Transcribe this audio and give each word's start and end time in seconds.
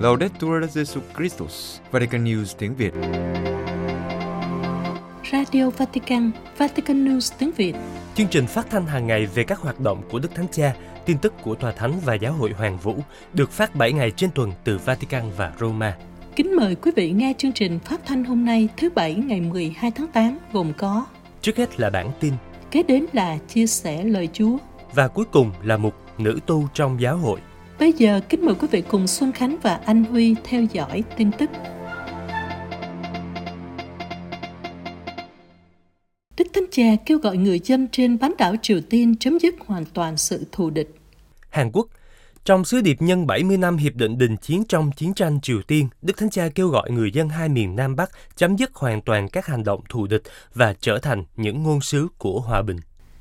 Laudetur 0.00 0.64
Jesu 0.74 1.00
Christus, 1.16 1.78
Vatican 1.90 2.24
News 2.24 2.44
tiếng 2.58 2.74
Việt. 2.74 2.92
Radio 5.32 5.70
Vatican, 5.70 6.30
Vatican 6.56 7.04
News 7.04 7.34
tiếng 7.38 7.50
Việt. 7.56 7.74
Chương 8.14 8.28
trình 8.28 8.46
phát 8.46 8.66
thanh 8.70 8.86
hàng 8.86 9.06
ngày 9.06 9.26
về 9.26 9.44
các 9.44 9.58
hoạt 9.58 9.80
động 9.80 10.02
của 10.10 10.18
Đức 10.18 10.34
Thánh 10.34 10.46
Cha, 10.52 10.74
tin 11.06 11.18
tức 11.18 11.34
của 11.42 11.54
Tòa 11.54 11.72
Thánh 11.72 11.92
và 12.04 12.14
Giáo 12.14 12.32
hội 12.32 12.52
Hoàng 12.52 12.78
Vũ 12.78 12.96
được 13.32 13.50
phát 13.50 13.74
7 13.74 13.92
ngày 13.92 14.10
trên 14.10 14.30
tuần 14.34 14.52
từ 14.64 14.78
Vatican 14.78 15.22
và 15.36 15.52
Roma. 15.60 15.96
Kính 16.36 16.56
mời 16.56 16.74
quý 16.74 16.90
vị 16.96 17.10
nghe 17.10 17.34
chương 17.38 17.52
trình 17.52 17.78
phát 17.78 18.00
thanh 18.06 18.24
hôm 18.24 18.44
nay 18.44 18.68
thứ 18.76 18.90
Bảy 18.94 19.14
ngày 19.14 19.40
12 19.40 19.90
tháng 19.90 20.06
8 20.06 20.38
gồm 20.52 20.72
có 20.78 21.06
Trước 21.40 21.56
hết 21.56 21.80
là 21.80 21.90
bản 21.90 22.10
tin 22.20 22.34
Kế 22.70 22.82
đến 22.82 23.06
là 23.12 23.38
chia 23.48 23.66
sẻ 23.66 24.04
lời 24.04 24.28
Chúa 24.32 24.56
và 24.94 25.08
cuối 25.08 25.24
cùng 25.32 25.52
là 25.62 25.76
mục 25.76 25.94
nữ 26.18 26.38
tu 26.46 26.68
trong 26.74 27.00
giáo 27.00 27.16
hội. 27.16 27.40
Bây 27.78 27.92
giờ 27.92 28.20
kính 28.28 28.46
mời 28.46 28.54
quý 28.54 28.68
vị 28.70 28.82
cùng 28.88 29.06
Xuân 29.06 29.32
Khánh 29.32 29.56
và 29.62 29.80
Anh 29.84 30.04
Huy 30.04 30.36
theo 30.44 30.64
dõi 30.72 31.04
tin 31.16 31.30
tức. 31.38 31.50
Đức 36.36 36.46
Thánh 36.52 36.64
Cha 36.70 36.84
kêu 37.06 37.18
gọi 37.18 37.36
người 37.36 37.60
dân 37.64 37.88
trên 37.92 38.18
bán 38.18 38.34
đảo 38.38 38.54
Triều 38.62 38.80
Tiên 38.90 39.16
chấm 39.16 39.38
dứt 39.38 39.54
hoàn 39.66 39.84
toàn 39.84 40.16
sự 40.16 40.46
thù 40.52 40.70
địch. 40.70 40.94
Hàn 41.50 41.70
Quốc 41.72 41.86
trong 42.44 42.64
sứ 42.64 42.80
điệp 42.80 43.02
nhân 43.02 43.26
70 43.26 43.56
năm 43.56 43.76
hiệp 43.76 43.94
định 43.94 44.18
đình 44.18 44.36
chiến 44.36 44.64
trong 44.68 44.90
chiến 44.92 45.14
tranh 45.14 45.40
Triều 45.40 45.62
Tiên, 45.62 45.88
Đức 46.02 46.16
Thánh 46.16 46.30
Cha 46.30 46.48
kêu 46.54 46.68
gọi 46.68 46.90
người 46.90 47.10
dân 47.12 47.28
hai 47.28 47.48
miền 47.48 47.76
Nam 47.76 47.96
Bắc 47.96 48.10
chấm 48.36 48.56
dứt 48.56 48.74
hoàn 48.74 49.02
toàn 49.02 49.28
các 49.28 49.46
hành 49.46 49.64
động 49.64 49.80
thù 49.88 50.06
địch 50.06 50.22
và 50.54 50.74
trở 50.80 50.98
thành 50.98 51.24
những 51.36 51.62
ngôn 51.62 51.80
sứ 51.80 52.08
của 52.18 52.40
hòa 52.40 52.62
bình. 52.62 52.76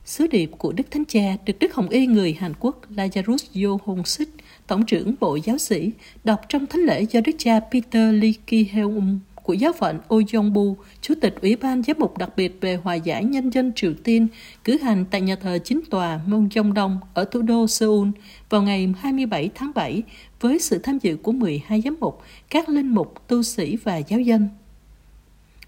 Sứ 0.09 0.27
điệp 0.27 0.52
của 0.58 0.72
Đức 0.72 0.91
Thánh 0.91 1.05
Cha 1.05 1.38
được 1.45 1.59
Đức 1.59 1.73
Hồng 1.73 1.90
Y 1.90 2.05
người 2.08 2.34
Hàn 2.34 2.54
Quốc 2.59 2.81
Lazarus 2.95 3.63
Yo 3.63 3.77
Hong 3.86 4.05
Sik, 4.05 4.30
Tổng 4.67 4.86
trưởng 4.86 5.16
Bộ 5.20 5.36
Giáo 5.36 5.58
sĩ, 5.58 5.92
đọc 6.23 6.42
trong 6.50 6.66
thánh 6.66 6.81
lễ 6.81 7.02
do 7.02 7.22
Đức 7.22 7.31
cha 7.38 7.59
Peter 7.59 8.22
Lee 8.22 8.31
Ki 8.48 8.67
Heung 8.72 9.20
của 9.44 9.53
giáo 9.53 9.73
phận 9.73 10.00
Oh 10.16 10.53
Bu, 10.53 10.78
Chủ 11.02 11.14
tịch 11.22 11.36
Ủy 11.42 11.56
ban 11.56 11.83
Giám 11.83 11.95
mục 12.00 12.17
đặc 12.17 12.30
biệt 12.36 12.58
về 12.61 12.75
hòa 12.75 12.95
giải 12.95 13.23
nhân 13.23 13.50
dân 13.50 13.72
Triều 13.75 13.94
Tiên, 14.03 14.28
cử 14.64 14.78
hành 14.78 15.06
tại 15.11 15.22
nhà 15.22 15.36
thờ 15.36 15.58
chính 15.64 15.81
tòa 15.89 16.20
Mông 16.28 16.50
Dong 16.55 16.73
Đông 16.73 17.00
ở 17.14 17.26
thủ 17.26 17.42
đô 17.42 17.67
Seoul 17.67 18.08
vào 18.50 18.61
ngày 18.61 18.94
27 19.00 19.50
tháng 19.55 19.72
7 19.76 20.03
với 20.39 20.59
sự 20.59 20.80
tham 20.80 20.98
dự 21.00 21.17
của 21.17 21.31
12 21.31 21.81
giám 21.81 21.95
mục, 22.00 22.22
các 22.50 22.70
linh 22.70 22.88
mục, 22.88 23.28
tu 23.28 23.44
sĩ 23.44 23.78
và 23.83 23.98
giáo 23.98 24.20
dân. 24.20 24.48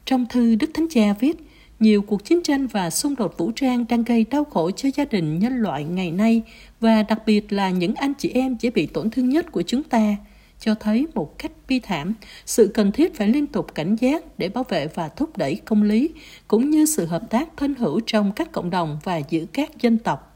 Trong 0.05 0.25
thư 0.29 0.55
Đức 0.55 0.69
Thánh 0.73 0.87
Cha 0.89 1.13
viết, 1.19 1.37
nhiều 1.81 2.01
cuộc 2.01 2.25
chiến 2.25 2.43
tranh 2.43 2.67
và 2.67 2.89
xung 2.89 3.15
đột 3.15 3.37
vũ 3.37 3.51
trang 3.55 3.85
đang 3.89 4.03
gây 4.03 4.25
đau 4.31 4.43
khổ 4.43 4.71
cho 4.71 4.89
gia 4.95 5.05
đình 5.05 5.39
nhân 5.39 5.53
loại 5.53 5.83
ngày 5.83 6.11
nay 6.11 6.41
và 6.79 7.03
đặc 7.03 7.19
biệt 7.25 7.53
là 7.53 7.69
những 7.69 7.95
anh 7.95 8.13
chị 8.13 8.29
em 8.29 8.57
dễ 8.59 8.69
bị 8.69 8.85
tổn 8.85 9.09
thương 9.09 9.29
nhất 9.29 9.51
của 9.51 9.61
chúng 9.61 9.83
ta– 9.83 10.15
cho 10.61 10.75
thấy 10.75 11.07
một 11.13 11.37
cách 11.37 11.51
bi 11.67 11.79
thảm 11.79 12.13
sự 12.45 12.71
cần 12.73 12.91
thiết 12.91 13.15
phải 13.15 13.27
liên 13.27 13.47
tục 13.47 13.75
cảnh 13.75 13.95
giác 13.95 14.39
để 14.39 14.49
bảo 14.49 14.63
vệ 14.63 14.87
và 14.87 15.07
thúc 15.07 15.37
đẩy 15.37 15.55
công 15.55 15.83
lý 15.83 16.09
cũng 16.47 16.69
như 16.69 16.85
sự 16.85 17.05
hợp 17.05 17.29
tác 17.29 17.49
thân 17.57 17.75
hữu 17.75 17.99
trong 18.05 18.31
các 18.31 18.51
cộng 18.51 18.69
đồng 18.69 18.99
và 19.03 19.17
giữa 19.17 19.45
các 19.53 19.81
dân 19.81 19.97
tộc. 19.97 20.27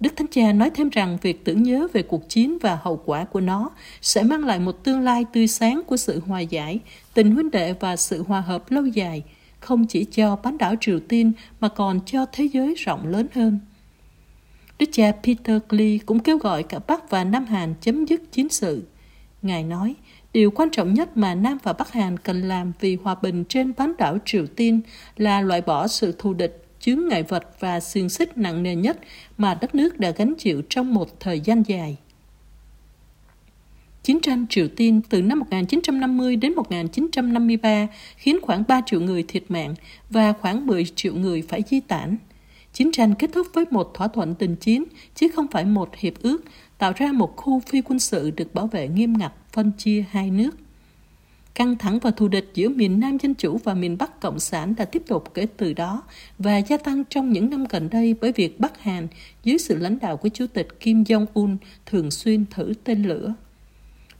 Đức 0.00 0.12
Thánh 0.16 0.26
Cha 0.30 0.52
nói 0.52 0.70
thêm 0.70 0.88
rằng 0.88 1.18
việc 1.22 1.44
tưởng 1.44 1.62
nhớ 1.62 1.88
về 1.92 2.02
cuộc 2.02 2.28
chiến 2.28 2.58
và 2.58 2.78
hậu 2.82 3.02
quả 3.04 3.24
của 3.24 3.40
nó 3.40 3.70
sẽ 4.00 4.22
mang 4.22 4.44
lại 4.44 4.58
một 4.58 4.84
tương 4.84 5.00
lai 5.00 5.24
tươi 5.32 5.46
sáng 5.46 5.82
của 5.86 5.96
sự 5.96 6.20
hòa 6.26 6.40
giải, 6.40 6.78
tình 7.14 7.30
huynh 7.34 7.50
đệ 7.50 7.72
và 7.72 7.96
sự 7.96 8.22
hòa 8.22 8.40
hợp 8.40 8.70
lâu 8.70 8.86
dài, 8.86 9.22
không 9.62 9.86
chỉ 9.86 10.04
cho 10.04 10.36
bán 10.36 10.58
đảo 10.58 10.74
Triều 10.80 11.00
Tiên 11.00 11.32
mà 11.60 11.68
còn 11.68 12.00
cho 12.06 12.26
thế 12.32 12.44
giới 12.44 12.74
rộng 12.74 13.06
lớn 13.06 13.26
hơn. 13.34 13.58
Đức 14.78 14.86
cha 14.92 15.12
Peter 15.22 15.62
Klee 15.68 15.98
cũng 16.06 16.20
kêu 16.20 16.38
gọi 16.38 16.62
cả 16.62 16.78
Bắc 16.86 17.10
và 17.10 17.24
Nam 17.24 17.44
Hàn 17.44 17.74
chấm 17.80 18.04
dứt 18.04 18.32
chiến 18.32 18.48
sự. 18.48 18.82
Ngài 19.42 19.62
nói, 19.62 19.94
điều 20.32 20.50
quan 20.50 20.70
trọng 20.70 20.94
nhất 20.94 21.16
mà 21.16 21.34
Nam 21.34 21.58
và 21.62 21.72
Bắc 21.72 21.92
Hàn 21.92 22.18
cần 22.18 22.42
làm 22.42 22.72
vì 22.80 22.96
hòa 23.02 23.14
bình 23.22 23.44
trên 23.44 23.72
bán 23.76 23.92
đảo 23.98 24.18
Triều 24.24 24.46
Tiên 24.46 24.80
là 25.16 25.40
loại 25.40 25.60
bỏ 25.60 25.86
sự 25.86 26.14
thù 26.18 26.34
địch, 26.34 26.66
chướng 26.80 27.08
ngại 27.08 27.22
vật 27.22 27.56
và 27.60 27.80
xiềng 27.80 28.08
xích 28.08 28.38
nặng 28.38 28.62
nề 28.62 28.74
nhất 28.74 28.98
mà 29.38 29.54
đất 29.54 29.74
nước 29.74 30.00
đã 30.00 30.10
gánh 30.10 30.34
chịu 30.38 30.62
trong 30.68 30.94
một 30.94 31.20
thời 31.20 31.40
gian 31.40 31.62
dài. 31.62 31.96
Chiến 34.02 34.20
tranh 34.20 34.46
Triều 34.50 34.68
Tiên 34.68 35.00
từ 35.08 35.22
năm 35.22 35.38
1950 35.38 36.36
đến 36.36 36.54
1953 36.54 37.86
khiến 38.16 38.38
khoảng 38.42 38.64
3 38.68 38.80
triệu 38.86 39.00
người 39.00 39.22
thiệt 39.22 39.44
mạng 39.48 39.74
và 40.10 40.32
khoảng 40.32 40.66
10 40.66 40.84
triệu 40.84 41.14
người 41.14 41.42
phải 41.42 41.62
di 41.70 41.80
tản. 41.80 42.16
Chiến 42.72 42.92
tranh 42.92 43.14
kết 43.14 43.30
thúc 43.32 43.46
với 43.52 43.64
một 43.70 43.94
thỏa 43.94 44.08
thuận 44.08 44.34
tình 44.34 44.56
chiến, 44.56 44.84
chứ 45.14 45.28
không 45.34 45.46
phải 45.50 45.64
một 45.64 45.96
hiệp 45.96 46.22
ước, 46.22 46.44
tạo 46.78 46.92
ra 46.96 47.12
một 47.12 47.36
khu 47.36 47.60
phi 47.60 47.82
quân 47.82 47.98
sự 47.98 48.30
được 48.30 48.54
bảo 48.54 48.66
vệ 48.66 48.88
nghiêm 48.88 49.12
ngặt, 49.18 49.32
phân 49.52 49.72
chia 49.78 50.04
hai 50.10 50.30
nước. 50.30 50.50
Căng 51.54 51.78
thẳng 51.78 51.98
và 51.98 52.10
thù 52.10 52.28
địch 52.28 52.50
giữa 52.54 52.68
miền 52.68 53.00
Nam 53.00 53.18
Dân 53.18 53.34
Chủ 53.34 53.58
và 53.64 53.74
miền 53.74 53.98
Bắc 53.98 54.20
Cộng 54.20 54.40
sản 54.40 54.74
đã 54.76 54.84
tiếp 54.84 55.02
tục 55.06 55.34
kể 55.34 55.46
từ 55.56 55.72
đó 55.72 56.02
và 56.38 56.58
gia 56.58 56.76
tăng 56.76 57.04
trong 57.04 57.32
những 57.32 57.50
năm 57.50 57.64
gần 57.70 57.88
đây 57.90 58.14
bởi 58.20 58.32
việc 58.32 58.60
Bắc 58.60 58.82
Hàn 58.82 59.08
dưới 59.44 59.58
sự 59.58 59.76
lãnh 59.76 59.98
đạo 59.98 60.16
của 60.16 60.28
Chủ 60.28 60.46
tịch 60.46 60.80
Kim 60.80 61.02
Jong-un 61.02 61.56
thường 61.86 62.10
xuyên 62.10 62.44
thử 62.50 62.72
tên 62.84 63.02
lửa. 63.02 63.34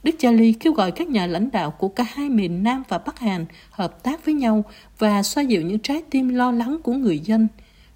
Đức 0.03 0.15
Cha 0.19 0.31
Ly 0.31 0.53
kêu 0.53 0.73
gọi 0.73 0.91
các 0.91 1.07
nhà 1.07 1.27
lãnh 1.27 1.51
đạo 1.51 1.71
của 1.71 1.87
cả 1.87 2.05
hai 2.13 2.29
miền 2.29 2.63
Nam 2.63 2.83
và 2.89 2.97
Bắc 2.97 3.19
Hàn 3.19 3.45
hợp 3.69 4.03
tác 4.03 4.25
với 4.25 4.33
nhau 4.33 4.63
và 4.97 5.23
xoa 5.23 5.43
dịu 5.43 5.61
những 5.61 5.79
trái 5.79 6.03
tim 6.09 6.29
lo 6.29 6.51
lắng 6.51 6.77
của 6.83 6.93
người 6.93 7.19
dân 7.19 7.47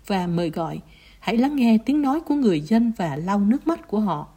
và 0.05 0.27
mời 0.27 0.49
gọi 0.49 0.79
hãy 1.19 1.37
lắng 1.37 1.55
nghe 1.55 1.77
tiếng 1.85 2.01
nói 2.01 2.19
của 2.19 2.35
người 2.35 2.61
dân 2.61 2.91
và 2.97 3.15
lau 3.15 3.39
nước 3.39 3.67
mắt 3.67 3.87
của 3.87 3.99
họ. 3.99 4.27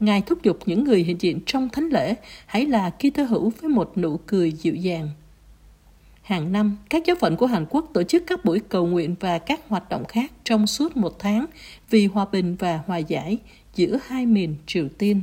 Ngài 0.00 0.22
thúc 0.22 0.42
giục 0.42 0.58
những 0.66 0.84
người 0.84 1.02
hiện 1.02 1.16
diện 1.20 1.40
trong 1.46 1.68
thánh 1.68 1.88
lễ 1.88 2.14
hãy 2.46 2.66
là 2.66 2.90
Kitô 2.90 3.22
hữu 3.24 3.52
với 3.60 3.70
một 3.70 3.92
nụ 3.98 4.16
cười 4.26 4.52
dịu 4.52 4.74
dàng. 4.74 5.08
Hàng 6.22 6.52
năm, 6.52 6.76
các 6.90 7.02
giáo 7.06 7.16
phận 7.20 7.36
của 7.36 7.46
Hàn 7.46 7.66
Quốc 7.70 7.90
tổ 7.94 8.02
chức 8.02 8.22
các 8.26 8.44
buổi 8.44 8.60
cầu 8.68 8.86
nguyện 8.86 9.14
và 9.20 9.38
các 9.38 9.60
hoạt 9.68 9.88
động 9.88 10.04
khác 10.04 10.32
trong 10.44 10.66
suốt 10.66 10.96
một 10.96 11.18
tháng 11.18 11.46
vì 11.90 12.06
hòa 12.06 12.26
bình 12.32 12.56
và 12.58 12.80
hòa 12.86 12.98
giải 12.98 13.38
giữa 13.74 13.98
hai 14.06 14.26
miền 14.26 14.54
Triều 14.66 14.88
Tiên. 14.98 15.20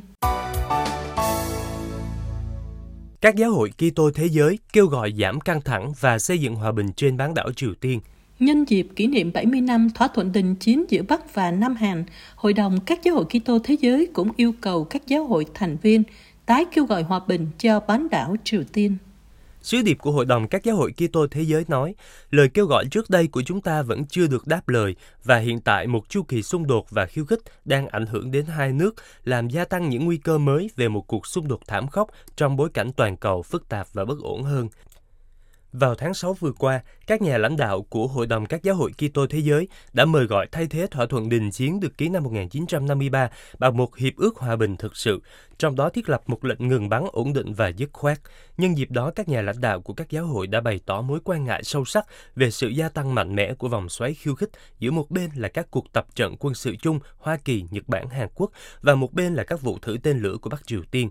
Các 3.25 3.36
giáo 3.36 3.52
hội 3.52 3.72
Kitô 3.78 4.12
thế 4.12 4.25
giới 4.25 4.59
kêu 4.74 4.88
gọi 4.88 5.13
giảm 5.19 5.41
căng 5.41 5.62
thẳng 5.62 5.94
và 6.00 6.19
xây 6.19 6.40
dựng 6.40 6.56
hòa 6.56 6.72
bình 6.72 6.88
trên 6.96 7.18
bán 7.18 7.34
đảo 7.34 7.52
Triều 7.56 7.74
Tiên– 7.81 8.00
Nhân 8.40 8.66
dịp 8.66 8.88
kỷ 8.96 9.08
niệm 9.08 9.31
70 9.34 9.62
năm 9.62 9.90
thỏa 9.96 10.08
thuận 10.08 10.31
đình 10.31 10.56
chiến 10.56 10.86
giữa 10.90 11.02
Bắc 11.02 11.34
và 11.34 11.52
Nam 11.52 11.75
Hàn, 11.75 12.03
Hội 12.35 12.53
đồng 12.53 12.80
các 12.85 13.03
giáo 13.03 13.16
hội 13.16 13.25
Kitô 13.25 13.59
thế 13.64 13.78
giới 13.81 14.08
cũng 14.14 14.31
yêu 14.35 14.53
cầu 14.62 14.84
các 14.84 15.08
giáo 15.08 15.25
hội 15.25 15.46
thành 15.53 15.78
viên 15.81 16.03
tái 16.46 16.66
kêu 16.72 16.85
gọi 16.85 17.03
hòa 17.03 17.19
bình 17.28 17.47
cho 17.59 17.80
bán 17.80 18.09
đảo 18.09 18.35
Triều 18.44 18.64
Tiên. 18.74 18.97
Sứ 19.66 19.81
điệp 19.81 19.98
của 20.02 20.12
Hội 20.12 20.26
đồng 20.26 20.48
các 20.48 20.64
giáo 20.64 20.76
hội 20.76 20.92
Kitô 20.92 21.28
thế 21.28 21.42
giới 21.42 21.66
nói, 21.68 21.96
lời 22.31 22.50
kêu 22.53 22.66
gọi 22.66 22.86
trước 22.92 23.09
đây 23.09 23.28
của 23.28 23.42
chúng 23.42 23.62
ta 23.62 23.81
vẫn 23.81 24.06
chưa 24.06 24.28
được 24.28 24.48
đáp 24.48 24.70
lời 24.70 24.96
và 25.24 25.38
hiện 25.38 25.62
tại 25.62 25.88
một 25.88 26.09
chu 26.09 26.24
kỳ 26.24 26.44
xung 26.44 26.68
đột 26.68 26.90
và 26.90 27.06
khiêu 27.06 27.26
khích 27.26 27.40
đang 27.66 27.88
ảnh 27.88 28.06
hưởng 28.06 28.31
đến 28.31 28.46
hai 28.46 28.74
nước, 28.74 28.96
làm 29.24 29.50
gia 29.50 29.66
tăng 29.66 29.90
những 29.90 30.06
nguy 30.06 30.18
cơ 30.18 30.38
mới 30.38 30.70
về 30.76 30.88
một 30.88 31.08
cuộc 31.08 31.28
xung 31.28 31.48
đột 31.48 31.59
thảm 31.68 31.88
khốc 31.88 32.09
trong 32.36 32.56
bối 32.56 32.70
cảnh 32.74 32.92
toàn 32.94 33.18
cầu 33.18 33.42
phức 33.42 33.70
tạp 33.70 33.88
và 33.94 34.06
bất 34.06 34.20
ổn 34.22 34.44
hơn. 34.44 34.70
Vào 35.80 35.96
tháng 35.96 36.13
6 36.13 36.34
vừa 36.34 36.52
qua, 36.52 36.81
các 37.08 37.22
nhà 37.22 37.38
lãnh 37.38 37.58
đạo 37.58 37.81
của 37.90 38.08
Hội 38.08 38.28
đồng 38.28 38.46
các 38.46 38.63
giáo 38.63 38.75
hội 38.75 38.91
Kitô 38.91 39.28
thế 39.28 39.40
giới 39.40 39.68
đã 39.94 40.06
mời 40.06 40.25
gọi 40.25 40.47
thay 40.52 40.68
thế 40.68 40.88
thỏa 40.91 41.06
thuận 41.06 41.30
đình 41.30 41.52
chiến 41.52 41.80
được 41.80 41.97
ký 41.97 42.09
năm 42.09 42.24
1953 42.24 43.30
bằng 43.59 43.78
một 43.78 43.97
hiệp 43.97 44.16
ước 44.16 44.38
hòa 44.38 44.56
bình 44.56 44.78
thực 44.78 44.97
sự, 44.97 45.22
trong 45.58 45.75
đó 45.75 45.90
thiết 45.90 46.09
lập 46.09 46.24
một 46.28 46.46
lệnh 46.46 46.68
ngừng 46.68 46.90
bắn 46.90 47.03
ổn 47.12 47.34
định 47.34 47.53
và 47.53 47.68
dứt 47.68 47.90
khoát. 47.94 48.19
Nhân 48.58 48.78
dịp 48.78 48.91
đó, 48.91 49.12
các 49.16 49.30
nhà 49.30 49.41
lãnh 49.41 49.62
đạo 49.62 49.81
của 49.81 49.94
các 49.94 50.09
giáo 50.09 50.25
hội 50.25 50.47
đã 50.47 50.62
bày 50.62 50.80
tỏ 50.85 51.02
mối 51.02 51.19
quan 51.24 51.46
ngại 51.46 51.64
sâu 51.64 51.85
sắc 51.85 52.06
về 52.35 52.52
sự 52.52 52.68
gia 52.68 52.90
tăng 52.90 53.16
mạnh 53.16 53.35
mẽ 53.35 53.53
của 53.53 53.68
vòng 53.68 53.90
xoáy 53.90 54.14
khiêu 54.14 54.35
khích 54.35 54.50
giữa 54.80 54.91
một 54.91 55.12
bên 55.12 55.30
là 55.35 55.47
các 55.47 55.72
cuộc 55.72 55.94
tập 55.94 56.06
trận 56.16 56.35
quân 56.40 56.53
sự 56.53 56.75
chung 56.81 57.00
Hoa 57.17 57.38
Kỳ, 57.38 57.66
Nhật 57.72 57.88
Bản, 57.88 58.09
Hàn 58.09 58.28
Quốc 58.35 58.52
và 58.82 58.96
một 58.96 59.14
bên 59.14 59.34
là 59.34 59.44
các 59.44 59.61
vụ 59.61 59.78
thử 59.82 59.97
tên 60.03 60.20
lửa 60.20 60.38
của 60.41 60.50
Bắc 60.50 60.67
Triều 60.67 60.82
Tiên. 60.91 61.09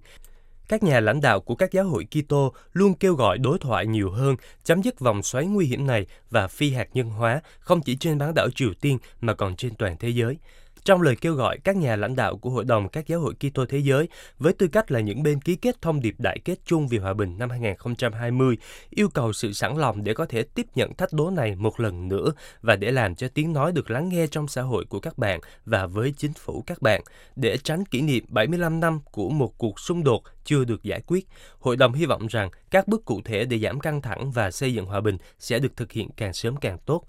Các 0.69 0.83
nhà 0.83 1.01
lãnh 1.01 1.21
đạo 1.21 1.41
của 1.41 1.55
các 1.55 1.73
giáo 1.73 1.85
hội 1.85 2.07
Kitô 2.11 2.53
luôn 2.73 2.95
kêu 2.95 3.15
gọi 3.15 3.39
đối 3.39 3.59
thoại 3.59 3.87
nhiều 3.87 4.11
hơn, 4.11 4.37
chấm 4.65 4.83
dứt 4.83 5.01
vòng 5.01 5.23
xoáy 5.23 5.47
nguy 5.47 5.67
hiểm 5.67 5.87
này 5.87 6.07
và 6.31 6.49
phi 6.49 6.71
hạt 6.71 6.89
nhân 6.95 7.11
hóa 7.11 7.41
không 7.59 7.81
chỉ 7.83 7.97
trên 7.97 8.19
bán 8.19 8.35
đảo 8.35 8.49
Triều 8.55 8.71
Tiên 8.81 8.99
mà 9.21 9.35
còn 9.35 9.57
trên 9.57 9.75
toàn 9.75 9.97
thế 10.01 10.09
giới. 10.09 10.37
Trong 10.85 11.03
lời 11.03 11.17
kêu 11.17 11.35
gọi 11.35 11.59
các 11.65 11.77
nhà 11.77 11.97
lãnh 11.97 12.17
đạo 12.17 12.37
của 12.37 12.51
Hội 12.51 12.65
đồng 12.65 12.89
các 12.89 13.07
giáo 13.07 13.21
hội 13.21 13.35
Kitô 13.35 13.67
thế 13.67 13.79
giới 13.79 14.09
với 14.39 14.53
tư 14.53 14.69
cách 14.69 14.91
là 14.91 15.01
những 15.01 15.23
bên 15.23 15.41
ký 15.41 15.57
kết 15.57 15.83
thông 15.83 16.01
điệp 16.01 16.15
đại 16.19 16.39
kết 16.45 16.59
chung 16.65 16.89
vì 16.89 16.99
hòa 16.99 17.15
bình 17.15 17.39
năm 17.39 17.51
2020, 17.51 18.57
yêu 18.91 19.09
cầu 19.15 19.33
sự 19.33 19.53
sẵn 19.53 19.77
lòng 19.77 20.05
để 20.05 20.15
có 20.15 20.27
thể 20.27 20.43
tiếp 20.43 20.67
nhận 20.75 20.95
thách 20.95 21.13
đố 21.13 21.31
này 21.31 21.55
một 21.57 21.81
lần 21.81 22.09
nữa 22.09 22.33
và 22.63 22.77
để 22.77 22.91
làm 22.91 23.15
cho 23.15 23.29
tiếng 23.35 23.53
nói 23.53 23.73
được 23.73 23.91
lắng 23.91 24.09
nghe 24.09 24.27
trong 24.27 24.49
xã 24.49 24.63
hội 24.63 24.85
của 24.85 25.01
các 25.01 25.19
bạn 25.19 25.41
và 25.65 25.87
với 25.87 26.15
chính 26.17 26.33
phủ 26.33 26.65
các 26.67 26.83
bạn, 26.83 27.03
để 27.37 27.57
tránh 27.57 27.85
kỷ 27.85 28.01
niệm 28.01 28.25
75 28.29 28.81
năm 28.81 29.01
của 29.11 29.29
một 29.29 29.59
cuộc 29.59 29.81
xung 29.81 30.05
đột 30.05 30.23
chưa 30.45 30.65
được 30.65 30.83
giải 30.83 31.01
quyết. 31.07 31.29
Hội 31.59 31.77
đồng 31.77 31.93
hy 31.93 32.07
vọng 32.07 32.27
rằng 32.27 32.51
các 32.71 32.89
bước 32.89 33.05
cụ 33.05 33.21
thể 33.25 33.45
để 33.45 33.59
giảm 33.59 33.81
căng 33.81 34.03
thẳng 34.03 34.31
và 34.31 34.51
xây 34.51 34.75
dựng 34.75 34.87
hòa 34.87 35.01
bình 35.01 35.17
sẽ 35.39 35.59
được 35.59 35.77
thực 35.77 35.93
hiện 35.93 36.09
càng 36.17 36.33
sớm 36.33 36.57
càng 36.57 36.79
tốt 36.87 37.05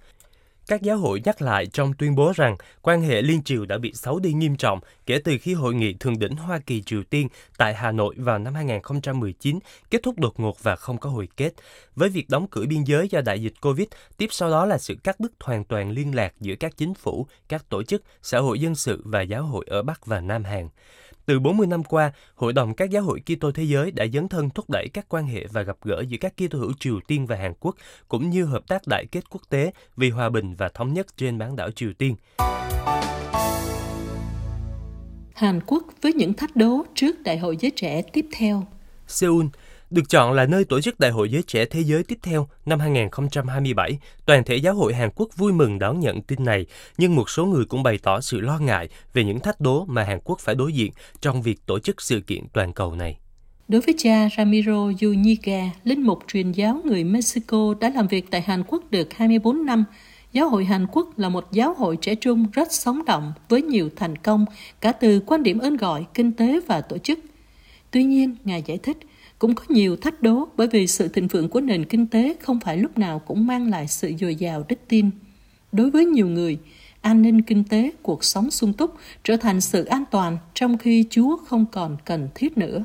các 0.68 0.82
giáo 0.82 0.98
hội 0.98 1.22
nhắc 1.26 1.42
lại 1.42 1.66
trong 1.66 1.94
tuyên 1.94 2.16
bố 2.16 2.32
rằng 2.36 2.58
quan 2.82 3.02
hệ 3.02 3.22
liên 3.22 3.44
triều 3.44 3.66
đã 3.66 3.78
bị 3.78 3.94
xấu 3.94 4.20
đi 4.20 4.34
nghiêm 4.34 4.56
trọng 4.56 4.80
kể 5.06 5.20
từ 5.24 5.38
khi 5.42 5.54
hội 5.54 5.76
nghị 5.76 5.94
thượng 5.94 6.20
đỉnh 6.20 6.36
Hoa 6.36 6.60
Kỳ 6.60 6.82
Triều 6.82 7.04
Tiên 7.04 7.28
tại 7.58 7.74
Hà 7.74 7.92
Nội 7.92 8.16
vào 8.18 8.40
năm 8.40 8.54
2019 8.54 9.60
kết 9.90 10.04
thúc 10.04 10.20
đột 10.20 10.40
ngột 10.40 10.64
và 10.64 10.76
không 10.76 10.98
có 10.98 11.10
hồi 11.10 11.28
kết. 11.38 11.54
Với 11.96 12.10
việc 12.10 12.30
đóng 12.30 12.48
cửa 12.52 12.66
biên 12.66 12.84
giới 12.84 13.08
do 13.10 13.22
đại 13.22 13.42
dịch 13.42 13.54
Covid, 13.62 13.88
tiếp 14.18 14.28
sau 14.32 14.50
đó 14.50 14.66
là 14.66 14.78
sự 14.78 14.96
cắt 15.04 15.20
đứt 15.20 15.32
hoàn 15.40 15.64
toàn 15.64 15.92
liên 15.92 16.16
lạc 16.16 16.34
giữa 16.40 16.56
các 16.56 16.78
chính 16.78 16.94
phủ, 16.94 17.28
các 17.48 17.70
tổ 17.70 17.84
chức, 17.84 18.04
xã 18.22 18.40
hội 18.40 18.60
dân 18.60 18.76
sự 18.76 19.02
và 19.06 19.22
giáo 19.22 19.44
hội 19.44 19.66
ở 19.70 19.84
Bắc 19.84 20.06
và 20.06 20.20
Nam 20.20 20.44
Hàn. 20.44 20.70
Từ 21.26 21.40
40 21.40 21.68
năm 21.68 21.84
qua, 21.84 22.12
Hội 22.36 22.54
đồng 22.54 22.74
các 22.74 22.90
giáo 22.90 23.04
hội 23.04 23.20
Kitô 23.20 23.52
thế 23.52 23.64
giới 23.64 23.92
đã 23.92 24.06
dấn 24.14 24.28
thân 24.28 24.50
thúc 24.50 24.70
đẩy 24.70 24.90
các 24.94 25.06
quan 25.10 25.28
hệ 25.28 25.48
và 25.52 25.62
gặp 25.62 25.78
gỡ 25.84 26.04
giữa 26.08 26.18
các 26.22 26.34
Kitô 26.38 26.60
hữu 26.60 26.72
Triều 26.80 27.00
Tiên 27.08 27.28
và 27.28 27.36
Hàn 27.36 27.54
Quốc, 27.60 27.76
cũng 28.08 28.30
như 28.30 28.46
hợp 28.46 28.68
tác 28.68 28.88
đại 28.88 29.06
kết 29.12 29.30
quốc 29.30 29.42
tế 29.50 29.72
vì 29.98 30.10
hòa 30.10 30.30
bình 30.30 30.56
và 30.56 30.70
thống 30.70 30.94
nhất 30.94 31.08
trên 31.18 31.38
bán 31.38 31.56
đảo 31.56 31.72
Triều 31.72 31.94
Tiên. 31.94 32.16
Hàn 35.36 35.60
Quốc 35.68 35.84
với 36.02 36.14
những 36.14 36.34
thách 36.34 36.56
đố 36.56 36.84
trước 36.96 37.24
Đại 37.24 37.38
hội 37.38 37.58
giới 37.60 37.72
trẻ 37.76 38.02
tiếp 38.02 38.26
theo. 38.38 38.64
Seoul 39.08 39.46
được 39.90 40.10
chọn 40.10 40.34
là 40.34 40.46
nơi 40.46 40.66
tổ 40.66 40.82
chức 40.82 41.00
Đại 41.00 41.12
hội 41.12 41.30
Giới 41.30 41.44
Trẻ 41.44 41.66
Thế 41.66 41.82
giới 41.82 42.04
tiếp 42.04 42.18
theo 42.24 42.48
năm 42.66 42.80
2027. 42.80 44.00
Toàn 44.26 44.44
thể 44.44 44.56
giáo 44.56 44.76
hội 44.76 44.94
Hàn 44.94 45.10
Quốc 45.16 45.30
vui 45.38 45.54
mừng 45.54 45.80
đón 45.80 46.00
nhận 46.00 46.22
tin 46.22 46.46
này, 46.46 46.66
nhưng 46.98 47.16
một 47.16 47.30
số 47.30 47.46
người 47.46 47.66
cũng 47.66 47.84
bày 47.84 48.00
tỏ 48.04 48.22
sự 48.22 48.40
lo 48.40 48.60
ngại 48.60 48.90
về 49.14 49.24
những 49.24 49.40
thách 49.40 49.62
đố 49.62 49.86
mà 49.86 50.04
Hàn 50.04 50.20
Quốc 50.24 50.40
phải 50.40 50.56
đối 50.56 50.74
diện 50.74 50.92
trong 51.22 51.42
việc 51.42 51.66
tổ 51.66 51.80
chức 51.80 52.02
sự 52.02 52.22
kiện 52.22 52.44
toàn 52.54 52.74
cầu 52.74 52.96
này. 52.96 53.18
Đối 53.68 53.82
với 53.82 53.96
cha 53.98 54.30
Ramiro 54.38 54.92
Yuniga, 55.02 55.70
linh 55.84 56.02
mục 56.02 56.20
truyền 56.28 56.52
giáo 56.52 56.82
người 56.86 57.04
Mexico 57.04 57.74
đã 57.80 57.92
làm 57.96 58.08
việc 58.08 58.32
tại 58.32 58.42
Hàn 58.42 58.64
Quốc 58.68 58.92
được 58.92 59.14
24 59.14 59.66
năm, 59.66 59.86
Giáo 60.34 60.50
hội 60.50 60.66
Hàn 60.66 60.88
Quốc 60.92 61.20
là 61.20 61.30
một 61.30 61.52
giáo 61.52 61.74
hội 61.74 61.98
trẻ 62.02 62.16
trung 62.16 62.46
rất 62.54 62.72
sống 62.72 63.06
động 63.06 63.34
với 63.50 63.62
nhiều 63.62 63.90
thành 63.96 64.16
công 64.16 64.46
cả 64.82 64.92
từ 64.92 65.22
quan 65.26 65.44
điểm 65.44 65.60
ơn 65.60 65.78
gọi, 65.78 66.06
kinh 66.14 66.32
tế 66.32 66.60
và 66.68 66.82
tổ 66.82 66.98
chức. 66.98 67.20
Tuy 67.92 68.04
nhiên, 68.04 68.36
Ngài 68.44 68.64
giải 68.66 68.78
thích, 68.78 68.98
cũng 69.40 69.56
có 69.56 69.64
nhiều 69.70 69.96
thách 69.96 70.22
đố 70.22 70.48
bởi 70.58 70.68
vì 70.68 70.88
sự 70.88 71.08
thịnh 71.08 71.28
vượng 71.28 71.50
của 71.50 71.62
nền 71.62 71.86
kinh 71.86 72.08
tế 72.08 72.36
không 72.40 72.60
phải 72.60 72.78
lúc 72.78 72.98
nào 72.98 73.20
cũng 73.20 73.48
mang 73.48 73.70
lại 73.70 73.88
sự 73.88 74.14
dồi 74.20 74.36
dào 74.36 74.66
đức 74.70 74.80
tin. 74.88 75.10
Đối 75.72 75.90
với 75.90 76.06
nhiều 76.06 76.28
người, 76.28 76.58
an 77.02 77.22
ninh 77.22 77.42
kinh 77.42 77.64
tế, 77.64 77.92
cuộc 78.02 78.24
sống 78.24 78.52
sung 78.52 78.74
túc 78.74 78.96
trở 79.24 79.38
thành 79.38 79.62
sự 79.62 79.86
an 79.86 80.04
toàn 80.12 80.38
trong 80.54 80.78
khi 80.78 81.06
Chúa 81.10 81.38
không 81.38 81.66
còn 81.72 81.98
cần 82.06 82.30
thiết 82.36 82.58
nữa. 82.58 82.84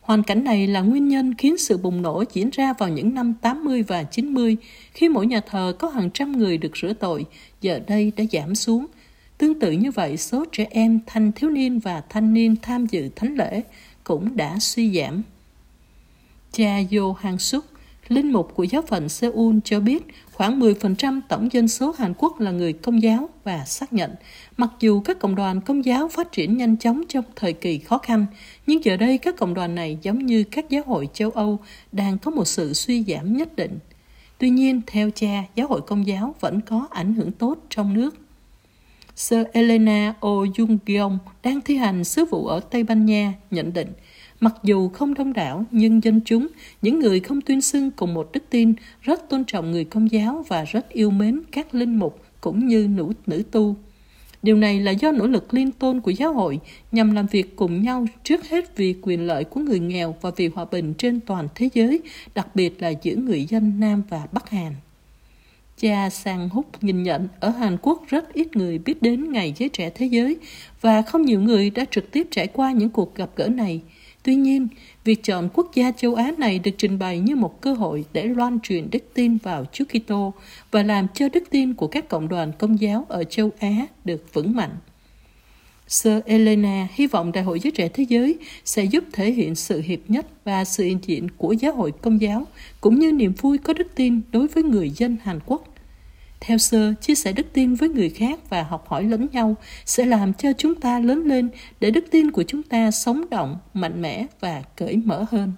Hoàn 0.00 0.22
cảnh 0.22 0.44
này 0.44 0.66
là 0.66 0.80
nguyên 0.80 1.08
nhân 1.08 1.34
khiến 1.38 1.56
sự 1.56 1.78
bùng 1.78 2.02
nổ 2.02 2.24
diễn 2.32 2.50
ra 2.52 2.72
vào 2.72 2.88
những 2.88 3.14
năm 3.14 3.34
80 3.40 3.82
và 3.82 4.02
90, 4.02 4.56
khi 4.94 5.08
mỗi 5.08 5.26
nhà 5.26 5.40
thờ 5.40 5.76
có 5.78 5.88
hàng 5.88 6.10
trăm 6.14 6.38
người 6.38 6.58
được 6.58 6.76
rửa 6.76 6.92
tội, 6.92 7.24
giờ 7.60 7.80
đây 7.86 8.12
đã 8.16 8.24
giảm 8.32 8.54
xuống. 8.54 8.86
Tương 9.38 9.60
tự 9.60 9.72
như 9.72 9.90
vậy, 9.90 10.16
số 10.16 10.44
trẻ 10.52 10.66
em, 10.70 11.00
thanh 11.06 11.32
thiếu 11.32 11.50
niên 11.50 11.78
và 11.78 12.02
thanh 12.08 12.34
niên 12.34 12.56
tham 12.62 12.86
dự 12.86 13.08
thánh 13.16 13.34
lễ 13.34 13.62
cũng 14.04 14.36
đã 14.36 14.58
suy 14.60 15.00
giảm. 15.00 15.22
Cha 16.52 16.78
Yo 16.90 17.12
Hang 17.20 17.38
Suk, 17.38 17.64
linh 18.08 18.32
mục 18.32 18.54
của 18.54 18.64
giáo 18.64 18.82
phận 18.82 19.08
Seoul 19.08 19.56
cho 19.64 19.80
biết 19.80 20.06
khoảng 20.32 20.60
10% 20.60 21.20
tổng 21.28 21.52
dân 21.52 21.68
số 21.68 21.94
Hàn 21.98 22.14
Quốc 22.18 22.40
là 22.40 22.50
người 22.50 22.72
công 22.72 23.02
giáo 23.02 23.28
và 23.44 23.64
xác 23.64 23.92
nhận 23.92 24.14
mặc 24.56 24.70
dù 24.80 25.00
các 25.00 25.18
cộng 25.18 25.34
đoàn 25.34 25.60
công 25.60 25.84
giáo 25.84 26.08
phát 26.08 26.32
triển 26.32 26.56
nhanh 26.56 26.76
chóng 26.76 27.02
trong 27.08 27.24
thời 27.36 27.52
kỳ 27.52 27.78
khó 27.78 27.98
khăn, 27.98 28.26
nhưng 28.66 28.84
giờ 28.84 28.96
đây 28.96 29.18
các 29.18 29.36
cộng 29.36 29.54
đoàn 29.54 29.74
này 29.74 29.98
giống 30.02 30.26
như 30.26 30.44
các 30.44 30.70
giáo 30.70 30.82
hội 30.86 31.08
châu 31.12 31.30
Âu 31.30 31.58
đang 31.92 32.18
có 32.18 32.30
một 32.30 32.44
sự 32.44 32.72
suy 32.72 33.04
giảm 33.04 33.36
nhất 33.36 33.56
định. 33.56 33.78
Tuy 34.38 34.50
nhiên, 34.50 34.80
theo 34.86 35.10
cha, 35.10 35.44
giáo 35.54 35.66
hội 35.66 35.80
công 35.80 36.06
giáo 36.06 36.34
vẫn 36.40 36.60
có 36.60 36.86
ảnh 36.90 37.14
hưởng 37.14 37.32
tốt 37.32 37.58
trong 37.70 37.94
nước. 37.94 38.16
Sir 39.16 39.46
Elena 39.52 40.14
O. 40.20 40.28
Jung 40.28 41.18
đang 41.42 41.60
thi 41.60 41.76
hành 41.76 42.04
sứ 42.04 42.24
vụ 42.24 42.46
ở 42.46 42.60
Tây 42.60 42.82
Ban 42.82 43.06
Nha 43.06 43.34
nhận 43.50 43.72
định 43.72 43.92
Mặc 44.42 44.54
dù 44.62 44.88
không 44.88 45.14
đông 45.14 45.32
đảo, 45.32 45.64
nhưng 45.70 46.04
dân 46.04 46.20
chúng, 46.24 46.48
những 46.82 46.98
người 46.98 47.20
không 47.20 47.40
tuyên 47.40 47.60
xưng 47.60 47.90
cùng 47.90 48.14
một 48.14 48.30
đức 48.32 48.44
tin, 48.50 48.74
rất 49.02 49.28
tôn 49.28 49.44
trọng 49.44 49.70
người 49.70 49.84
công 49.84 50.10
giáo 50.10 50.44
và 50.48 50.64
rất 50.64 50.88
yêu 50.88 51.10
mến 51.10 51.40
các 51.52 51.74
linh 51.74 51.96
mục 51.96 52.20
cũng 52.40 52.66
như 52.66 52.88
nữ, 52.90 53.12
nữ 53.26 53.42
tu. 53.50 53.76
Điều 54.42 54.56
này 54.56 54.80
là 54.80 54.90
do 54.90 55.12
nỗ 55.12 55.26
lực 55.26 55.54
liên 55.54 55.70
tôn 55.70 56.00
của 56.00 56.10
giáo 56.10 56.32
hội 56.32 56.60
nhằm 56.92 57.14
làm 57.14 57.26
việc 57.26 57.56
cùng 57.56 57.82
nhau 57.82 58.06
trước 58.24 58.48
hết 58.48 58.76
vì 58.76 58.94
quyền 59.02 59.26
lợi 59.26 59.44
của 59.44 59.60
người 59.60 59.80
nghèo 59.80 60.16
và 60.20 60.30
vì 60.36 60.48
hòa 60.48 60.64
bình 60.70 60.94
trên 60.98 61.20
toàn 61.20 61.48
thế 61.54 61.68
giới, 61.74 62.00
đặc 62.34 62.56
biệt 62.56 62.82
là 62.82 62.92
giữa 63.02 63.14
người 63.14 63.44
dân 63.44 63.80
Nam 63.80 64.02
và 64.08 64.26
Bắc 64.32 64.50
Hàn. 64.50 64.72
Cha 65.76 66.10
Sang 66.10 66.48
Húc 66.48 66.84
nhìn 66.84 67.02
nhận 67.02 67.28
ở 67.40 67.48
Hàn 67.48 67.76
Quốc 67.82 68.02
rất 68.08 68.32
ít 68.32 68.56
người 68.56 68.78
biết 68.78 69.02
đến 69.02 69.32
Ngày 69.32 69.54
Giới 69.56 69.68
Trẻ 69.68 69.90
Thế 69.90 70.06
Giới 70.06 70.36
và 70.80 71.02
không 71.02 71.22
nhiều 71.22 71.40
người 71.40 71.70
đã 71.70 71.84
trực 71.90 72.10
tiếp 72.10 72.26
trải 72.30 72.46
qua 72.46 72.72
những 72.72 72.90
cuộc 72.90 73.14
gặp 73.14 73.30
gỡ 73.36 73.48
này– 73.48 73.80
Tuy 74.22 74.34
nhiên, 74.34 74.68
việc 75.04 75.22
chọn 75.22 75.48
quốc 75.54 75.74
gia 75.74 75.90
châu 75.90 76.14
Á 76.14 76.32
này 76.38 76.58
được 76.58 76.70
trình 76.78 76.98
bày 76.98 77.18
như 77.18 77.36
một 77.36 77.60
cơ 77.60 77.74
hội 77.74 78.04
để 78.12 78.24
loan 78.24 78.60
truyền 78.60 78.90
đức 78.90 79.04
tin 79.14 79.38
vào 79.42 79.64
Chúa 79.72 79.84
Kitô 79.84 80.34
và 80.70 80.82
làm 80.82 81.06
cho 81.14 81.28
đức 81.28 81.44
tin 81.50 81.74
của 81.74 81.86
các 81.86 82.08
cộng 82.08 82.28
đoàn 82.28 82.52
công 82.58 82.80
giáo 82.80 83.06
ở 83.08 83.24
châu 83.24 83.50
Á 83.58 83.86
được 84.04 84.34
vững 84.34 84.56
mạnh. 84.56 84.76
Sơ 85.88 86.20
Elena 86.26 86.88
hy 86.94 87.06
vọng 87.06 87.32
Đại 87.32 87.44
hội 87.44 87.60
Giới 87.60 87.70
Trẻ 87.70 87.88
Thế 87.88 88.04
Giới 88.08 88.38
sẽ 88.64 88.84
giúp 88.84 89.04
thể 89.12 89.32
hiện 89.32 89.54
sự 89.54 89.80
hiệp 89.80 90.00
nhất 90.08 90.26
và 90.44 90.64
sự 90.64 90.84
hiện 90.84 90.98
diện 91.02 91.28
của 91.36 91.52
giáo 91.52 91.72
hội 91.72 91.92
công 91.92 92.20
giáo, 92.20 92.46
cũng 92.80 92.98
như 92.98 93.12
niềm 93.12 93.32
vui 93.32 93.58
có 93.58 93.72
đức 93.72 93.86
tin 93.94 94.20
đối 94.32 94.48
với 94.48 94.62
người 94.62 94.90
dân 94.90 95.16
Hàn 95.22 95.38
Quốc 95.46 95.71
theo 96.44 96.58
sơ, 96.58 96.94
chia 97.00 97.14
sẻ 97.14 97.32
đức 97.32 97.46
tin 97.52 97.74
với 97.74 97.88
người 97.88 98.10
khác 98.10 98.40
và 98.50 98.62
học 98.62 98.84
hỏi 98.88 99.04
lẫn 99.04 99.26
nhau 99.32 99.56
sẽ 99.84 100.04
làm 100.04 100.32
cho 100.32 100.52
chúng 100.58 100.74
ta 100.74 100.98
lớn 100.98 101.22
lên 101.26 101.50
để 101.80 101.90
đức 101.90 102.04
tin 102.10 102.30
của 102.30 102.42
chúng 102.46 102.62
ta 102.62 102.90
sống 102.90 103.24
động, 103.30 103.58
mạnh 103.74 104.02
mẽ 104.02 104.26
và 104.40 104.62
cởi 104.76 104.96
mở 104.96 105.24
hơn. 105.30 105.52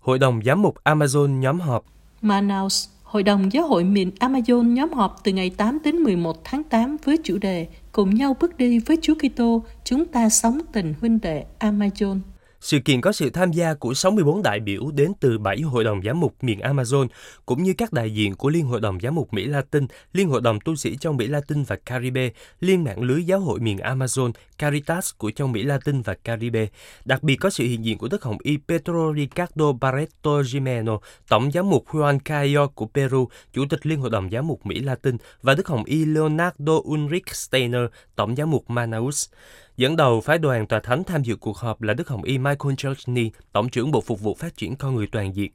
Hội 0.00 0.18
đồng 0.18 0.40
Giám 0.44 0.62
mục 0.62 0.76
Amazon 0.84 1.38
nhóm 1.38 1.60
họp 1.60 1.84
Manaus, 2.22 2.88
Hội 3.02 3.22
đồng 3.22 3.52
Giáo 3.52 3.68
hội 3.68 3.84
miền 3.84 4.10
Amazon 4.20 4.72
nhóm 4.72 4.92
họp 4.92 5.20
từ 5.24 5.32
ngày 5.32 5.50
8 5.50 5.78
đến 5.84 5.96
11 5.96 6.44
tháng 6.44 6.64
8 6.64 6.96
với 7.04 7.18
chủ 7.24 7.38
đề 7.38 7.66
Cùng 7.92 8.14
nhau 8.14 8.36
bước 8.40 8.56
đi 8.58 8.78
với 8.78 8.98
Chúa 9.02 9.14
Kitô, 9.14 9.64
chúng 9.84 10.04
ta 10.04 10.28
sống 10.28 10.60
tình 10.72 10.94
huynh 11.00 11.20
đệ 11.20 11.44
Amazon. 11.58 12.20
Sự 12.60 12.78
kiện 12.78 13.00
có 13.00 13.12
sự 13.12 13.30
tham 13.30 13.52
gia 13.52 13.74
của 13.74 13.94
64 13.94 14.42
đại 14.42 14.60
biểu 14.60 14.90
đến 14.94 15.12
từ 15.20 15.38
7 15.38 15.60
hội 15.60 15.84
đồng 15.84 16.02
giám 16.02 16.20
mục 16.20 16.34
miền 16.40 16.58
Amazon, 16.58 17.06
cũng 17.46 17.62
như 17.62 17.74
các 17.78 17.92
đại 17.92 18.14
diện 18.14 18.34
của 18.34 18.48
Liên 18.48 18.66
hội 18.66 18.80
đồng 18.80 18.98
giám 19.00 19.14
mục 19.14 19.32
Mỹ 19.32 19.44
Latin, 19.46 19.86
Liên 20.12 20.28
hội 20.28 20.40
đồng 20.40 20.58
tu 20.60 20.76
sĩ 20.76 20.96
trong 21.00 21.16
Mỹ 21.16 21.26
Latin 21.26 21.62
và 21.62 21.76
Caribe, 21.76 22.30
Liên 22.60 22.84
mạng 22.84 23.02
lưới 23.02 23.24
giáo 23.24 23.40
hội 23.40 23.60
miền 23.60 23.78
Amazon, 23.78 24.32
Caritas 24.58 25.10
của 25.18 25.30
trong 25.30 25.52
Mỹ 25.52 25.62
Latin 25.62 26.02
và 26.02 26.14
Caribe. 26.14 26.66
Đặc 27.04 27.22
biệt 27.22 27.36
có 27.36 27.50
sự 27.50 27.64
hiện 27.64 27.84
diện 27.84 27.98
của 27.98 28.08
Đức 28.08 28.22
Hồng 28.22 28.38
Y 28.42 28.58
Pedro 28.68 29.14
Ricardo 29.16 29.72
Barreto 29.72 30.40
Jimeno, 30.40 30.98
Tổng 31.28 31.50
giám 31.52 31.70
mục 31.70 31.84
Juan 31.88 32.18
Cayo 32.18 32.66
của 32.66 32.86
Peru, 32.86 33.28
Chủ 33.52 33.64
tịch 33.70 33.86
Liên 33.86 34.00
hội 34.00 34.10
đồng 34.10 34.30
giám 34.30 34.46
mục 34.46 34.66
Mỹ 34.66 34.80
Latin 34.80 35.16
và 35.42 35.54
Đức 35.54 35.68
Hồng 35.68 35.84
Y 35.84 36.04
Leonardo 36.04 36.72
Ulrich 36.72 37.34
Steiner, 37.34 37.82
Tổng 38.16 38.36
giám 38.36 38.50
mục 38.50 38.70
Manaus. 38.70 39.28
Dẫn 39.76 39.96
đầu 39.96 40.20
phái 40.20 40.38
đoàn 40.38 40.66
tòa 40.66 40.80
thánh 40.80 41.04
tham 41.04 41.22
dự 41.22 41.36
cuộc 41.36 41.56
họp 41.58 41.82
là 41.82 41.94
Đức 41.94 42.08
Hồng 42.08 42.22
Y 42.22 42.38
Michael 42.38 42.74
Chesney, 42.76 43.30
Tổng 43.52 43.68
trưởng 43.68 43.90
Bộ 43.90 44.00
Phục 44.00 44.20
vụ 44.20 44.34
Phát 44.34 44.56
triển 44.56 44.76
Con 44.76 44.94
Người 44.94 45.06
Toàn 45.06 45.36
diện. 45.36 45.50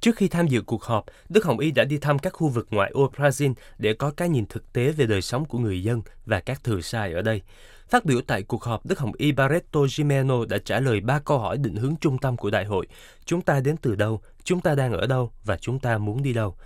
Trước 0.00 0.16
khi 0.16 0.28
tham 0.28 0.46
dự 0.46 0.62
cuộc 0.62 0.82
họp, 0.82 1.04
Đức 1.28 1.44
Hồng 1.44 1.58
Y 1.58 1.70
đã 1.70 1.84
đi 1.84 1.98
thăm 1.98 2.18
các 2.18 2.32
khu 2.32 2.48
vực 2.48 2.66
ngoại 2.70 2.90
ô 2.90 3.10
Brazil 3.16 3.54
để 3.78 3.94
có 3.94 4.10
cái 4.10 4.28
nhìn 4.28 4.46
thực 4.46 4.72
tế 4.72 4.92
về 4.92 5.06
đời 5.06 5.22
sống 5.22 5.44
của 5.44 5.58
người 5.58 5.82
dân 5.82 6.02
và 6.26 6.40
các 6.40 6.64
thừa 6.64 6.80
sai 6.80 7.12
ở 7.12 7.22
đây. 7.22 7.42
Phát 7.88 8.04
biểu 8.04 8.20
tại 8.26 8.42
cuộc 8.42 8.64
họp, 8.64 8.86
Đức 8.86 8.98
Hồng 8.98 9.12
Y 9.16 9.32
Barreto 9.32 9.80
Jimeno 9.80 10.46
đã 10.46 10.58
trả 10.64 10.80
lời 10.80 11.00
ba 11.00 11.18
câu 11.18 11.38
hỏi 11.38 11.58
định 11.58 11.76
hướng 11.76 11.96
trung 12.00 12.18
tâm 12.18 12.36
của 12.36 12.50
đại 12.50 12.64
hội. 12.64 12.86
Chúng 13.24 13.42
ta 13.42 13.60
đến 13.60 13.76
từ 13.76 13.94
đâu? 13.94 14.20
Chúng 14.44 14.60
ta 14.60 14.74
đang 14.74 14.92
ở 14.92 15.06
đâu? 15.06 15.32
Và 15.44 15.56
chúng 15.56 15.78
ta 15.78 15.98
muốn 15.98 16.22
đi 16.22 16.32
đâu? 16.32 16.56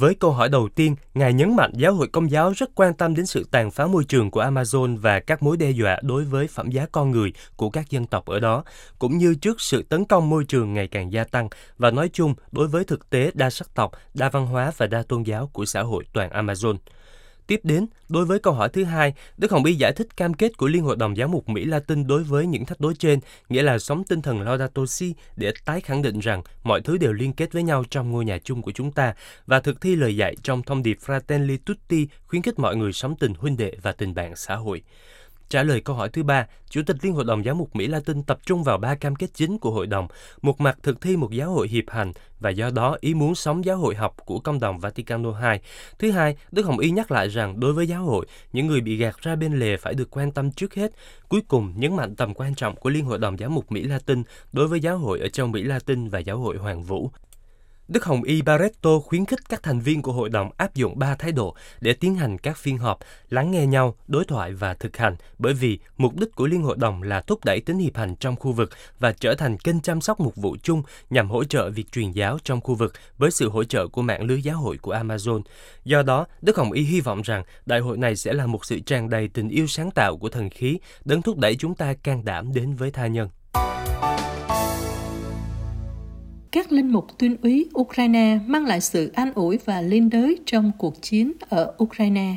Với 0.00 0.14
câu 0.14 0.30
hỏi 0.30 0.48
đầu 0.48 0.68
tiên, 0.68 0.96
Ngài 1.14 1.32
nhấn 1.32 1.56
mạnh 1.56 1.72
giáo 1.74 1.94
hội 1.94 2.08
công 2.08 2.30
giáo 2.30 2.52
rất 2.56 2.70
quan 2.74 2.94
tâm 2.94 3.14
đến 3.14 3.26
sự 3.26 3.46
tàn 3.50 3.70
phá 3.70 3.86
môi 3.86 4.04
trường 4.04 4.30
của 4.30 4.42
Amazon 4.42 4.98
và 4.98 5.20
các 5.20 5.42
mối 5.42 5.56
đe 5.56 5.70
dọa 5.70 5.98
đối 6.02 6.24
với 6.24 6.46
phẩm 6.46 6.70
giá 6.70 6.86
con 6.92 7.10
người 7.10 7.32
của 7.56 7.70
các 7.70 7.90
dân 7.90 8.06
tộc 8.06 8.26
ở 8.26 8.40
đó, 8.40 8.64
cũng 8.98 9.18
như 9.18 9.34
trước 9.34 9.60
sự 9.60 9.82
tấn 9.82 10.04
công 10.04 10.30
môi 10.30 10.44
trường 10.44 10.74
ngày 10.74 10.88
càng 10.88 11.12
gia 11.12 11.24
tăng 11.24 11.48
và 11.78 11.90
nói 11.90 12.10
chung 12.12 12.34
đối 12.52 12.68
với 12.68 12.84
thực 12.84 13.10
tế 13.10 13.30
đa 13.34 13.50
sắc 13.50 13.74
tộc, 13.74 13.92
đa 14.14 14.28
văn 14.28 14.46
hóa 14.46 14.72
và 14.76 14.86
đa 14.86 15.02
tôn 15.02 15.22
giáo 15.22 15.50
của 15.52 15.64
xã 15.64 15.82
hội 15.82 16.04
toàn 16.12 16.30
Amazon. 16.30 16.76
Tiếp 17.50 17.60
đến, 17.62 17.86
đối 18.08 18.24
với 18.24 18.38
câu 18.38 18.52
hỏi 18.54 18.68
thứ 18.68 18.84
hai, 18.84 19.14
Đức 19.36 19.50
Hồng 19.50 19.64
Y 19.64 19.74
giải 19.74 19.92
thích 19.92 20.16
cam 20.16 20.34
kết 20.34 20.56
của 20.56 20.68
Liên 20.68 20.82
hội 20.82 20.96
đồng 20.96 21.16
Giáo 21.16 21.28
mục 21.28 21.48
Mỹ 21.48 21.64
Latin 21.64 22.06
đối 22.06 22.22
với 22.22 22.46
những 22.46 22.64
thách 22.64 22.80
đố 22.80 22.92
trên, 22.92 23.20
nghĩa 23.48 23.62
là 23.62 23.78
sống 23.78 24.04
tinh 24.04 24.22
thần 24.22 24.40
Laudato 24.40 24.86
Si 24.86 25.14
để 25.36 25.52
tái 25.64 25.80
khẳng 25.80 26.02
định 26.02 26.20
rằng 26.20 26.42
mọi 26.62 26.80
thứ 26.80 26.96
đều 26.96 27.12
liên 27.12 27.32
kết 27.32 27.52
với 27.52 27.62
nhau 27.62 27.84
trong 27.90 28.10
ngôi 28.10 28.24
nhà 28.24 28.38
chung 28.44 28.62
của 28.62 28.72
chúng 28.72 28.92
ta 28.92 29.14
và 29.46 29.60
thực 29.60 29.80
thi 29.80 29.96
lời 29.96 30.16
dạy 30.16 30.36
trong 30.42 30.62
thông 30.62 30.82
điệp 30.82 30.98
Fratelli 31.06 31.58
Tutti 31.64 32.08
khuyến 32.26 32.42
khích 32.42 32.58
mọi 32.58 32.76
người 32.76 32.92
sống 32.92 33.14
tình 33.20 33.34
huynh 33.34 33.56
đệ 33.56 33.72
và 33.82 33.92
tình 33.92 34.14
bạn 34.14 34.36
xã 34.36 34.56
hội. 34.56 34.82
Trả 35.50 35.62
lời 35.62 35.80
câu 35.80 35.96
hỏi 35.96 36.08
thứ 36.08 36.22
ba, 36.22 36.46
Chủ 36.70 36.82
tịch 36.86 36.96
Liên 37.02 37.12
hội 37.12 37.24
đồng 37.24 37.44
Giáo 37.44 37.54
mục 37.54 37.76
Mỹ 37.76 37.86
Latin 37.86 38.22
tập 38.22 38.38
trung 38.46 38.64
vào 38.64 38.78
ba 38.78 38.94
cam 38.94 39.16
kết 39.16 39.26
chính 39.34 39.58
của 39.58 39.70
hội 39.70 39.86
đồng, 39.86 40.08
một 40.42 40.60
mặt 40.60 40.78
thực 40.82 41.00
thi 41.00 41.16
một 41.16 41.30
giáo 41.32 41.50
hội 41.50 41.68
hiệp 41.68 41.84
hành 41.90 42.12
và 42.40 42.50
do 42.50 42.70
đó 42.70 42.96
ý 43.00 43.14
muốn 43.14 43.34
sống 43.34 43.64
giáo 43.64 43.76
hội 43.76 43.94
học 43.94 44.16
của 44.24 44.38
công 44.38 44.60
đồng 44.60 44.78
Vaticano 44.78 45.28
II. 45.50 45.58
Thứ 45.98 46.10
hai, 46.10 46.36
Đức 46.52 46.66
Hồng 46.66 46.78
Y 46.78 46.90
nhắc 46.90 47.10
lại 47.10 47.28
rằng 47.28 47.60
đối 47.60 47.72
với 47.72 47.86
giáo 47.86 48.04
hội, 48.04 48.26
những 48.52 48.66
người 48.66 48.80
bị 48.80 48.96
gạt 48.96 49.16
ra 49.22 49.36
bên 49.36 49.58
lề 49.58 49.76
phải 49.76 49.94
được 49.94 50.10
quan 50.10 50.32
tâm 50.32 50.52
trước 50.52 50.74
hết. 50.74 50.92
Cuối 51.28 51.40
cùng, 51.48 51.72
nhấn 51.76 51.96
mạnh 51.96 52.16
tầm 52.16 52.34
quan 52.34 52.54
trọng 52.54 52.76
của 52.76 52.90
Liên 52.90 53.04
hội 53.04 53.18
đồng 53.18 53.38
Giáo 53.38 53.50
mục 53.50 53.72
Mỹ 53.72 53.82
Latin 53.82 54.22
đối 54.52 54.68
với 54.68 54.80
giáo 54.80 54.98
hội 54.98 55.20
ở 55.20 55.28
châu 55.28 55.46
Mỹ 55.46 55.62
Latin 55.62 56.08
và 56.08 56.18
giáo 56.18 56.38
hội 56.38 56.56
Hoàng 56.56 56.82
Vũ. 56.82 57.10
Đức 57.90 58.04
Hồng 58.04 58.22
Y 58.22 58.42
Barreto 58.42 58.98
khuyến 58.98 59.26
khích 59.26 59.48
các 59.48 59.62
thành 59.62 59.80
viên 59.80 60.02
của 60.02 60.12
hội 60.12 60.28
đồng 60.28 60.50
áp 60.56 60.74
dụng 60.74 60.98
ba 60.98 61.14
thái 61.14 61.32
độ 61.32 61.54
để 61.80 61.92
tiến 61.92 62.14
hành 62.14 62.38
các 62.38 62.56
phiên 62.56 62.78
họp, 62.78 62.98
lắng 63.28 63.50
nghe 63.50 63.66
nhau, 63.66 63.94
đối 64.08 64.24
thoại 64.24 64.52
và 64.52 64.74
thực 64.74 64.96
hành, 64.96 65.16
bởi 65.38 65.54
vì 65.54 65.78
mục 65.96 66.16
đích 66.16 66.34
của 66.34 66.46
Liên 66.46 66.62
hội 66.62 66.76
đồng 66.78 67.02
là 67.02 67.20
thúc 67.20 67.44
đẩy 67.44 67.60
tính 67.60 67.78
hiệp 67.78 67.96
hành 67.96 68.16
trong 68.16 68.36
khu 68.36 68.52
vực 68.52 68.70
và 68.98 69.12
trở 69.12 69.34
thành 69.34 69.58
kênh 69.58 69.80
chăm 69.80 70.00
sóc 70.00 70.20
mục 70.20 70.36
vụ 70.36 70.56
chung 70.62 70.82
nhằm 71.10 71.30
hỗ 71.30 71.44
trợ 71.44 71.70
việc 71.70 71.92
truyền 71.92 72.12
giáo 72.12 72.38
trong 72.44 72.60
khu 72.60 72.74
vực 72.74 72.92
với 73.18 73.30
sự 73.30 73.48
hỗ 73.48 73.64
trợ 73.64 73.86
của 73.86 74.02
mạng 74.02 74.24
lưới 74.24 74.42
giáo 74.42 74.56
hội 74.56 74.78
của 74.78 74.94
Amazon. 74.94 75.42
Do 75.84 76.02
đó, 76.02 76.26
Đức 76.42 76.56
Hồng 76.56 76.72
Y 76.72 76.82
hy 76.82 77.00
vọng 77.00 77.22
rằng 77.22 77.44
đại 77.66 77.80
hội 77.80 77.96
này 77.96 78.16
sẽ 78.16 78.32
là 78.32 78.46
một 78.46 78.64
sự 78.64 78.80
tràn 78.80 79.10
đầy 79.10 79.28
tình 79.28 79.48
yêu 79.48 79.66
sáng 79.66 79.90
tạo 79.90 80.16
của 80.16 80.28
thần 80.28 80.50
khí, 80.50 80.78
đấng 81.04 81.22
thúc 81.22 81.38
đẩy 81.38 81.56
chúng 81.56 81.74
ta 81.74 81.94
can 81.94 82.24
đảm 82.24 82.52
đến 82.54 82.74
với 82.74 82.90
tha 82.90 83.06
nhân 83.06 83.28
các 86.52 86.72
linh 86.72 86.92
mục 86.92 87.18
tuyên 87.18 87.36
úy 87.42 87.68
Ukraine 87.78 88.38
mang 88.46 88.66
lại 88.66 88.80
sự 88.80 89.10
an 89.14 89.32
ủi 89.34 89.58
và 89.64 89.80
liên 89.80 90.10
đới 90.10 90.38
trong 90.46 90.72
cuộc 90.78 91.02
chiến 91.02 91.32
ở 91.48 91.74
Ukraine. 91.82 92.34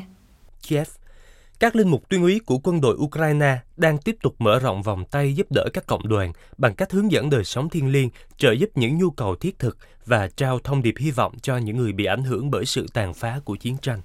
Kiev 0.68 0.88
các 1.60 1.76
linh 1.76 1.88
mục 1.88 2.08
tuyên 2.08 2.22
úy 2.22 2.40
của 2.46 2.58
quân 2.58 2.80
đội 2.80 2.96
Ukraine 2.96 3.58
đang 3.76 3.98
tiếp 3.98 4.16
tục 4.22 4.34
mở 4.38 4.58
rộng 4.58 4.82
vòng 4.82 5.04
tay 5.10 5.34
giúp 5.34 5.46
đỡ 5.50 5.68
các 5.72 5.86
cộng 5.86 6.08
đoàn 6.08 6.32
bằng 6.58 6.74
cách 6.74 6.92
hướng 6.92 7.12
dẫn 7.12 7.30
đời 7.30 7.44
sống 7.44 7.68
thiên 7.68 7.92
liêng, 7.92 8.10
trợ 8.36 8.52
giúp 8.52 8.70
những 8.74 8.98
nhu 8.98 9.10
cầu 9.10 9.36
thiết 9.36 9.58
thực 9.58 9.76
và 10.06 10.28
trao 10.36 10.58
thông 10.58 10.82
điệp 10.82 10.94
hy 10.98 11.10
vọng 11.10 11.34
cho 11.42 11.56
những 11.56 11.76
người 11.76 11.92
bị 11.92 12.04
ảnh 12.04 12.24
hưởng 12.24 12.50
bởi 12.50 12.66
sự 12.66 12.86
tàn 12.94 13.14
phá 13.14 13.40
của 13.44 13.56
chiến 13.56 13.76
tranh. 13.82 14.00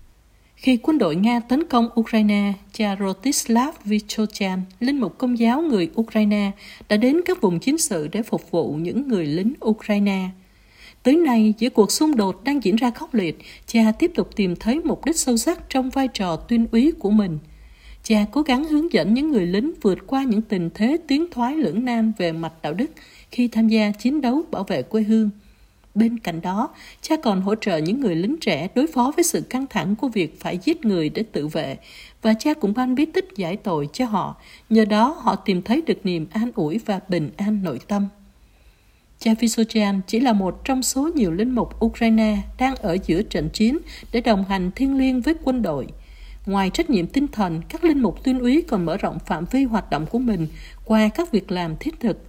Khi 0.62 0.78
quân 0.84 0.98
đội 0.98 1.16
Nga 1.16 1.40
tấn 1.40 1.64
công 1.64 1.90
Ukraine, 2.00 2.54
cha 2.74 2.96
Rotislav 3.00 3.76
Vichochan, 3.86 4.62
linh 4.80 5.00
mục 5.00 5.18
công 5.18 5.40
giáo 5.40 5.62
người 5.62 5.90
Ukraine, 6.00 6.52
đã 6.90 6.98
đến 6.98 7.22
các 7.26 7.42
vùng 7.42 7.60
chiến 7.60 7.78
sự 7.78 8.08
để 8.08 8.24
phục 8.24 8.52
vụ 8.52 8.74
những 8.74 9.08
người 9.08 9.26
lính 9.26 9.54
Ukraine. 9.66 10.30
Tới 11.04 11.16
nay, 11.16 11.54
giữa 11.58 11.70
cuộc 11.70 11.92
xung 11.92 12.16
đột 12.16 12.44
đang 12.44 12.64
diễn 12.64 12.76
ra 12.76 12.92
khốc 12.92 13.14
liệt, 13.14 13.40
cha 13.66 13.92
tiếp 14.00 14.12
tục 14.16 14.36
tìm 14.36 14.56
thấy 14.56 14.80
mục 14.84 15.06
đích 15.06 15.16
sâu 15.16 15.38
sắc 15.38 15.70
trong 15.70 15.90
vai 15.90 16.08
trò 16.08 16.36
tuyên 16.36 16.68
úy 16.72 16.92
của 17.00 17.12
mình. 17.12 17.40
Cha 18.04 18.26
cố 18.32 18.42
gắng 18.42 18.64
hướng 18.64 18.94
dẫn 18.94 19.14
những 19.14 19.32
người 19.32 19.46
lính 19.46 19.72
vượt 19.82 20.08
qua 20.08 20.24
những 20.24 20.42
tình 20.42 20.70
thế 20.74 20.98
tiến 21.08 21.26
thoái 21.32 21.56
lưỡng 21.56 21.86
nan 21.86 22.12
về 22.18 22.32
mặt 22.32 22.54
đạo 22.62 22.74
đức 22.74 22.92
khi 23.32 23.48
tham 23.48 23.68
gia 23.68 23.92
chiến 23.92 24.22
đấu 24.22 24.44
bảo 24.52 24.64
vệ 24.64 24.82
quê 24.82 25.02
hương– 25.02 25.30
Bên 25.96 26.20
cạnh 26.20 26.42
đó, 26.42 26.70
cha 27.02 27.16
còn 27.24 27.42
hỗ 27.42 27.56
trợ 27.56 27.78
những 27.78 28.00
người 28.00 28.16
lính 28.16 28.36
trẻ 28.42 28.68
đối 28.76 28.88
phó 28.88 29.12
với 29.16 29.24
sự 29.24 29.42
căng 29.42 29.68
thẳng 29.68 29.96
của 29.96 30.08
việc 30.08 30.40
phải 30.40 30.60
giết 30.64 30.86
người 30.86 31.10
để 31.10 31.24
tự 31.32 31.48
vệ, 31.48 31.78
và 32.22 32.34
cha 32.34 32.54
cũng 32.54 32.74
ban 32.74 32.96
bí 32.96 33.06
tích 33.06 33.30
giải 33.36 33.56
tội 33.56 33.90
cho 33.94 34.06
họ. 34.06 34.36
Nhờ 34.70 34.86
đó, 34.86 35.18
họ 35.20 35.36
tìm 35.36 35.62
thấy 35.62 35.82
được 35.82 36.06
niềm 36.06 36.28
an 36.32 36.52
ủi 36.56 36.80
và 36.86 37.00
bình 37.10 37.32
an 37.38 37.64
nội 37.64 37.80
tâm. 37.88 38.08
Cha 39.20 39.32
Visochan 39.40 40.02
chỉ 40.08 40.20
là 40.20 40.34
một 40.34 40.66
trong 40.66 40.84
số 40.84 41.10
nhiều 41.16 41.32
linh 41.32 41.56
mục 41.56 41.86
Ukraine 41.86 42.38
đang 42.58 42.76
ở 42.76 42.98
giữa 43.06 43.22
trận 43.22 43.50
chiến 43.50 43.78
để 44.12 44.22
đồng 44.22 44.44
hành 44.44 44.72
thiêng 44.72 44.98
liêng 44.98 45.22
với 45.22 45.34
quân 45.44 45.62
đội. 45.62 45.88
Ngoài 46.46 46.70
trách 46.74 46.90
nhiệm 46.90 47.08
tinh 47.08 47.28
thần, 47.28 47.62
các 47.70 47.84
linh 47.84 48.00
mục 48.00 48.24
tuyên 48.24 48.40
úy 48.40 48.64
còn 48.68 48.86
mở 48.86 48.98
rộng 48.98 49.18
phạm 49.26 49.46
vi 49.52 49.64
hoạt 49.64 49.90
động 49.90 50.06
của 50.06 50.20
mình 50.20 50.48
qua 50.86 51.10
các 51.16 51.32
việc 51.32 51.52
làm 51.52 51.78
thiết 51.78 52.00
thực 52.00 52.29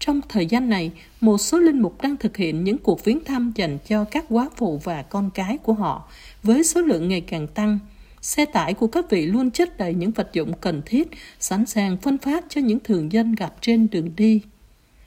trong 0.00 0.20
thời 0.28 0.46
gian 0.46 0.68
này, 0.68 0.90
một 1.20 1.38
số 1.38 1.58
linh 1.58 1.82
mục 1.82 2.02
đang 2.02 2.16
thực 2.16 2.36
hiện 2.36 2.64
những 2.64 2.78
cuộc 2.78 3.04
viếng 3.04 3.24
thăm 3.24 3.52
dành 3.56 3.78
cho 3.86 4.04
các 4.04 4.24
quá 4.28 4.48
phụ 4.56 4.80
và 4.84 5.02
con 5.02 5.30
cái 5.34 5.58
của 5.58 5.72
họ, 5.72 6.08
với 6.42 6.64
số 6.64 6.80
lượng 6.80 7.08
ngày 7.08 7.20
càng 7.20 7.46
tăng. 7.46 7.78
Xe 8.20 8.44
tải 8.44 8.74
của 8.74 8.86
các 8.86 9.10
vị 9.10 9.26
luôn 9.26 9.50
chất 9.50 9.78
đầy 9.78 9.94
những 9.94 10.10
vật 10.10 10.30
dụng 10.32 10.52
cần 10.60 10.82
thiết, 10.86 11.08
sẵn 11.40 11.66
sàng 11.66 11.96
phân 11.96 12.18
phát 12.18 12.44
cho 12.48 12.60
những 12.60 12.78
thường 12.84 13.12
dân 13.12 13.34
gặp 13.34 13.54
trên 13.60 13.88
đường 13.90 14.10
đi. 14.16 14.40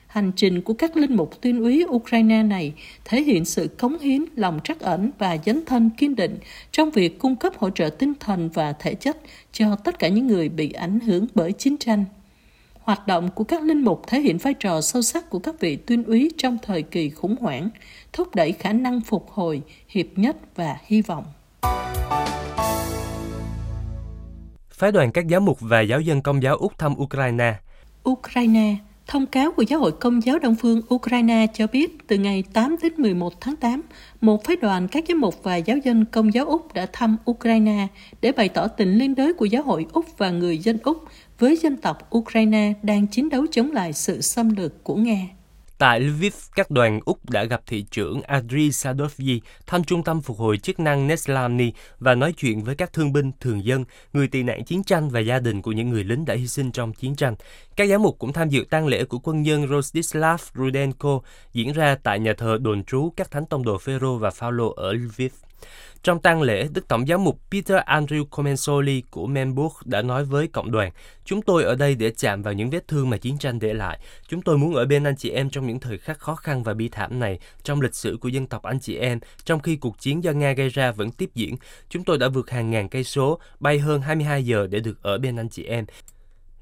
Hành 0.06 0.32
trình 0.36 0.62
của 0.62 0.74
các 0.74 0.96
linh 0.96 1.16
mục 1.16 1.40
tuyên 1.40 1.60
úy 1.60 1.84
Ukraine 1.88 2.42
này 2.42 2.72
thể 3.04 3.22
hiện 3.22 3.44
sự 3.44 3.68
cống 3.78 3.98
hiến, 3.98 4.24
lòng 4.36 4.60
trắc 4.64 4.80
ẩn 4.80 5.10
và 5.18 5.36
dấn 5.46 5.64
thân 5.64 5.90
kiên 5.90 6.16
định 6.16 6.38
trong 6.72 6.90
việc 6.90 7.18
cung 7.18 7.36
cấp 7.36 7.52
hỗ 7.58 7.70
trợ 7.70 7.90
tinh 7.90 8.12
thần 8.20 8.48
và 8.48 8.72
thể 8.72 8.94
chất 8.94 9.16
cho 9.52 9.76
tất 9.76 9.98
cả 9.98 10.08
những 10.08 10.26
người 10.26 10.48
bị 10.48 10.72
ảnh 10.72 11.00
hưởng 11.00 11.26
bởi 11.34 11.52
chiến 11.52 11.76
tranh. 11.76 12.04
Hoạt 12.84 13.06
động 13.06 13.30
của 13.34 13.44
các 13.44 13.62
linh 13.62 13.84
mục 13.84 14.02
thể 14.06 14.20
hiện 14.20 14.38
vai 14.38 14.54
trò 14.54 14.80
sâu 14.80 15.02
sắc 15.02 15.30
của 15.30 15.38
các 15.38 15.60
vị 15.60 15.76
tuyên 15.76 16.04
úy 16.04 16.30
trong 16.38 16.58
thời 16.62 16.82
kỳ 16.82 17.10
khủng 17.10 17.36
hoảng, 17.40 17.68
thúc 18.12 18.34
đẩy 18.34 18.52
khả 18.52 18.72
năng 18.72 19.00
phục 19.00 19.30
hồi, 19.30 19.62
hiệp 19.88 20.06
nhất 20.16 20.36
và 20.56 20.76
hy 20.86 21.02
vọng. 21.02 21.24
Phái 24.70 24.92
đoàn 24.92 25.12
các 25.12 25.28
giáo 25.28 25.40
mục 25.40 25.58
và 25.60 25.80
giáo 25.80 26.00
dân 26.00 26.22
công 26.22 26.42
giáo 26.42 26.56
Úc 26.56 26.78
thăm 26.78 26.94
Ukraine 27.00 27.54
Ukraine 28.08 28.76
Thông 29.06 29.26
cáo 29.26 29.52
của 29.52 29.62
Giáo 29.62 29.80
hội 29.80 29.92
Công 29.92 30.24
giáo 30.24 30.38
Đông 30.38 30.54
phương 30.54 30.82
Ukraine 30.94 31.46
cho 31.54 31.66
biết 31.66 32.08
từ 32.08 32.16
ngày 32.16 32.44
8 32.52 32.76
đến 32.82 32.92
11 32.96 33.40
tháng 33.40 33.56
8, 33.56 33.82
một 34.20 34.44
phái 34.44 34.56
đoàn 34.56 34.88
các 34.88 35.04
giám 35.08 35.20
mục 35.20 35.42
và 35.42 35.56
giáo 35.56 35.76
dân 35.84 36.04
Công 36.04 36.34
giáo 36.34 36.46
Úc 36.46 36.74
đã 36.74 36.86
thăm 36.92 37.16
Ukraine 37.30 37.86
để 38.20 38.32
bày 38.32 38.48
tỏ 38.48 38.68
tình 38.68 38.98
liên 38.98 39.14
đới 39.14 39.32
của 39.32 39.44
giáo 39.44 39.62
hội 39.62 39.86
Úc 39.92 40.18
và 40.18 40.30
người 40.30 40.58
dân 40.58 40.78
Úc 40.82 41.04
với 41.38 41.56
dân 41.56 41.76
tộc 41.76 42.16
Ukraine 42.16 42.72
đang 42.82 43.06
chiến 43.06 43.28
đấu 43.28 43.46
chống 43.50 43.72
lại 43.72 43.92
sự 43.92 44.20
xâm 44.20 44.56
lược 44.56 44.84
của 44.84 44.94
Nga. 44.94 45.18
Tại 45.78 46.00
Lviv, 46.00 46.34
các 46.54 46.70
đoàn 46.70 47.00
Úc 47.04 47.30
đã 47.30 47.44
gặp 47.44 47.62
thị 47.66 47.84
trưởng 47.90 48.22
Adri 48.22 48.72
Sadovyi, 48.72 49.40
thăm 49.66 49.84
trung 49.84 50.04
tâm 50.04 50.20
phục 50.20 50.38
hồi 50.38 50.58
chức 50.58 50.80
năng 50.80 51.06
Neslamny 51.06 51.72
và 51.98 52.14
nói 52.14 52.32
chuyện 52.36 52.62
với 52.62 52.74
các 52.74 52.92
thương 52.92 53.12
binh, 53.12 53.32
thường 53.40 53.64
dân, 53.64 53.84
người 54.12 54.28
tị 54.28 54.42
nạn 54.42 54.64
chiến 54.64 54.84
tranh 54.84 55.08
và 55.08 55.20
gia 55.20 55.38
đình 55.38 55.62
của 55.62 55.72
những 55.72 55.90
người 55.90 56.04
lính 56.04 56.24
đã 56.24 56.34
hy 56.34 56.48
sinh 56.48 56.72
trong 56.72 56.92
chiến 56.92 57.16
tranh. 57.16 57.34
Các 57.76 57.88
giám 57.88 58.02
mục 58.02 58.18
cũng 58.18 58.32
tham 58.32 58.48
dự 58.48 58.64
tang 58.70 58.86
lễ 58.86 59.04
của 59.04 59.18
quân 59.18 59.42
nhân 59.42 59.68
Rostislav 59.68 60.40
Rudenko 60.54 61.20
diễn 61.52 61.72
ra 61.72 61.96
tại 62.02 62.20
nhà 62.20 62.32
thờ 62.38 62.58
đồn 62.60 62.84
trú 62.84 63.12
các 63.16 63.30
thánh 63.30 63.46
tông 63.46 63.64
đồ 63.64 63.78
Phêrô 63.78 64.18
và 64.18 64.30
Phaolô 64.30 64.72
ở 64.72 64.92
Lviv. 64.92 65.32
Trong 66.02 66.18
tang 66.18 66.42
lễ, 66.42 66.68
Đức 66.72 66.88
Tổng 66.88 67.06
giám 67.06 67.24
mục 67.24 67.40
Peter 67.50 67.78
Andrew 67.86 68.24
Comensoli 68.24 69.02
của 69.10 69.26
Memburg 69.26 69.74
đã 69.84 70.02
nói 70.02 70.24
với 70.24 70.46
cộng 70.46 70.70
đoàn, 70.70 70.90
Chúng 71.24 71.42
tôi 71.42 71.64
ở 71.64 71.74
đây 71.74 71.94
để 71.94 72.10
chạm 72.10 72.42
vào 72.42 72.54
những 72.54 72.70
vết 72.70 72.88
thương 72.88 73.10
mà 73.10 73.16
chiến 73.16 73.38
tranh 73.38 73.58
để 73.58 73.74
lại. 73.74 73.98
Chúng 74.28 74.42
tôi 74.42 74.58
muốn 74.58 74.74
ở 74.74 74.86
bên 74.86 75.04
anh 75.04 75.16
chị 75.16 75.30
em 75.30 75.50
trong 75.50 75.66
những 75.66 75.80
thời 75.80 75.98
khắc 75.98 76.18
khó 76.18 76.34
khăn 76.34 76.62
và 76.62 76.74
bi 76.74 76.88
thảm 76.88 77.20
này, 77.20 77.38
trong 77.62 77.80
lịch 77.80 77.94
sử 77.94 78.18
của 78.20 78.28
dân 78.28 78.46
tộc 78.46 78.62
anh 78.62 78.80
chị 78.80 78.96
em, 78.96 79.20
trong 79.44 79.60
khi 79.60 79.76
cuộc 79.76 79.98
chiến 79.98 80.24
do 80.24 80.32
Nga 80.32 80.52
gây 80.52 80.68
ra 80.68 80.92
vẫn 80.92 81.10
tiếp 81.10 81.30
diễn. 81.34 81.56
Chúng 81.88 82.04
tôi 82.04 82.18
đã 82.18 82.28
vượt 82.28 82.50
hàng 82.50 82.70
ngàn 82.70 82.88
cây 82.88 83.04
số, 83.04 83.38
bay 83.60 83.78
hơn 83.78 84.00
22 84.00 84.44
giờ 84.44 84.66
để 84.70 84.80
được 84.80 85.02
ở 85.02 85.18
bên 85.18 85.36
anh 85.36 85.48
chị 85.48 85.64
em. 85.64 85.84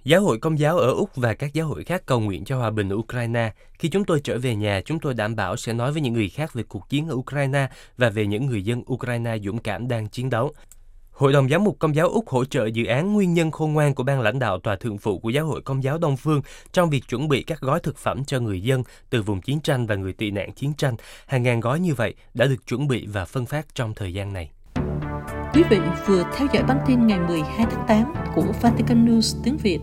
Giáo 0.04 0.22
hội 0.22 0.38
Công 0.38 0.58
giáo 0.58 0.78
ở 0.78 0.92
Úc 0.92 1.16
và 1.16 1.34
các 1.34 1.54
giáo 1.54 1.66
hội 1.66 1.84
khác 1.84 2.02
cầu 2.06 2.20
nguyện 2.20 2.44
cho 2.44 2.58
hòa 2.58 2.70
bình 2.70 2.88
ở 2.88 2.96
Ukraine. 2.96 3.52
Khi 3.78 3.88
chúng 3.88 4.04
tôi 4.04 4.20
trở 4.24 4.38
về 4.38 4.54
nhà, 4.54 4.80
chúng 4.84 4.98
tôi 4.98 5.14
đảm 5.14 5.36
bảo 5.36 5.56
sẽ 5.56 5.72
nói 5.72 5.92
với 5.92 6.02
những 6.02 6.14
người 6.14 6.28
khác 6.28 6.54
về 6.54 6.62
cuộc 6.62 6.88
chiến 6.88 7.08
ở 7.08 7.14
Ukraine 7.14 7.68
và 7.98 8.10
về 8.10 8.26
những 8.26 8.46
người 8.46 8.62
dân 8.62 8.82
Ukraine 8.92 9.38
dũng 9.44 9.58
cảm 9.58 9.88
đang 9.88 10.08
chiến 10.08 10.30
đấu. 10.30 10.52
Hội 11.10 11.32
đồng 11.32 11.48
giám 11.48 11.64
mục 11.64 11.78
Công 11.78 11.94
giáo 11.94 12.08
Úc 12.08 12.28
hỗ 12.28 12.44
trợ 12.44 12.66
dự 12.66 12.84
án 12.84 13.12
Nguyên 13.12 13.34
nhân 13.34 13.50
khôn 13.50 13.72
ngoan 13.72 13.94
của 13.94 14.02
ban 14.02 14.20
lãnh 14.20 14.38
đạo 14.38 14.58
tòa 14.58 14.76
thượng 14.76 14.98
phụ 14.98 15.18
của 15.18 15.30
Giáo 15.30 15.46
hội 15.46 15.62
Công 15.62 15.84
giáo 15.84 15.98
Đông 15.98 16.16
Phương 16.16 16.42
trong 16.72 16.90
việc 16.90 17.08
chuẩn 17.08 17.28
bị 17.28 17.42
các 17.42 17.60
gói 17.60 17.80
thực 17.80 17.96
phẩm 17.96 18.24
cho 18.24 18.40
người 18.40 18.62
dân 18.62 18.82
từ 19.10 19.22
vùng 19.22 19.40
chiến 19.40 19.60
tranh 19.60 19.86
và 19.86 19.94
người 19.94 20.12
tị 20.12 20.30
nạn 20.30 20.52
chiến 20.52 20.72
tranh. 20.74 20.96
Hàng 21.26 21.42
ngàn 21.42 21.60
gói 21.60 21.80
như 21.80 21.94
vậy 21.94 22.14
đã 22.34 22.46
được 22.46 22.66
chuẩn 22.66 22.88
bị 22.88 23.06
và 23.06 23.24
phân 23.24 23.46
phát 23.46 23.74
trong 23.74 23.94
thời 23.94 24.14
gian 24.14 24.32
này. 24.32 24.50
Quý 25.54 25.62
vị 25.70 25.78
vừa 26.06 26.24
theo 26.36 26.48
dõi 26.52 26.62
bản 26.62 26.78
tin 26.86 27.06
ngày 27.06 27.18
12 27.18 27.66
tháng 27.70 27.84
8 27.88 28.14
của 28.34 28.52
Vatican 28.62 29.06
News 29.06 29.40
tiếng 29.44 29.56
Việt. 29.56 29.78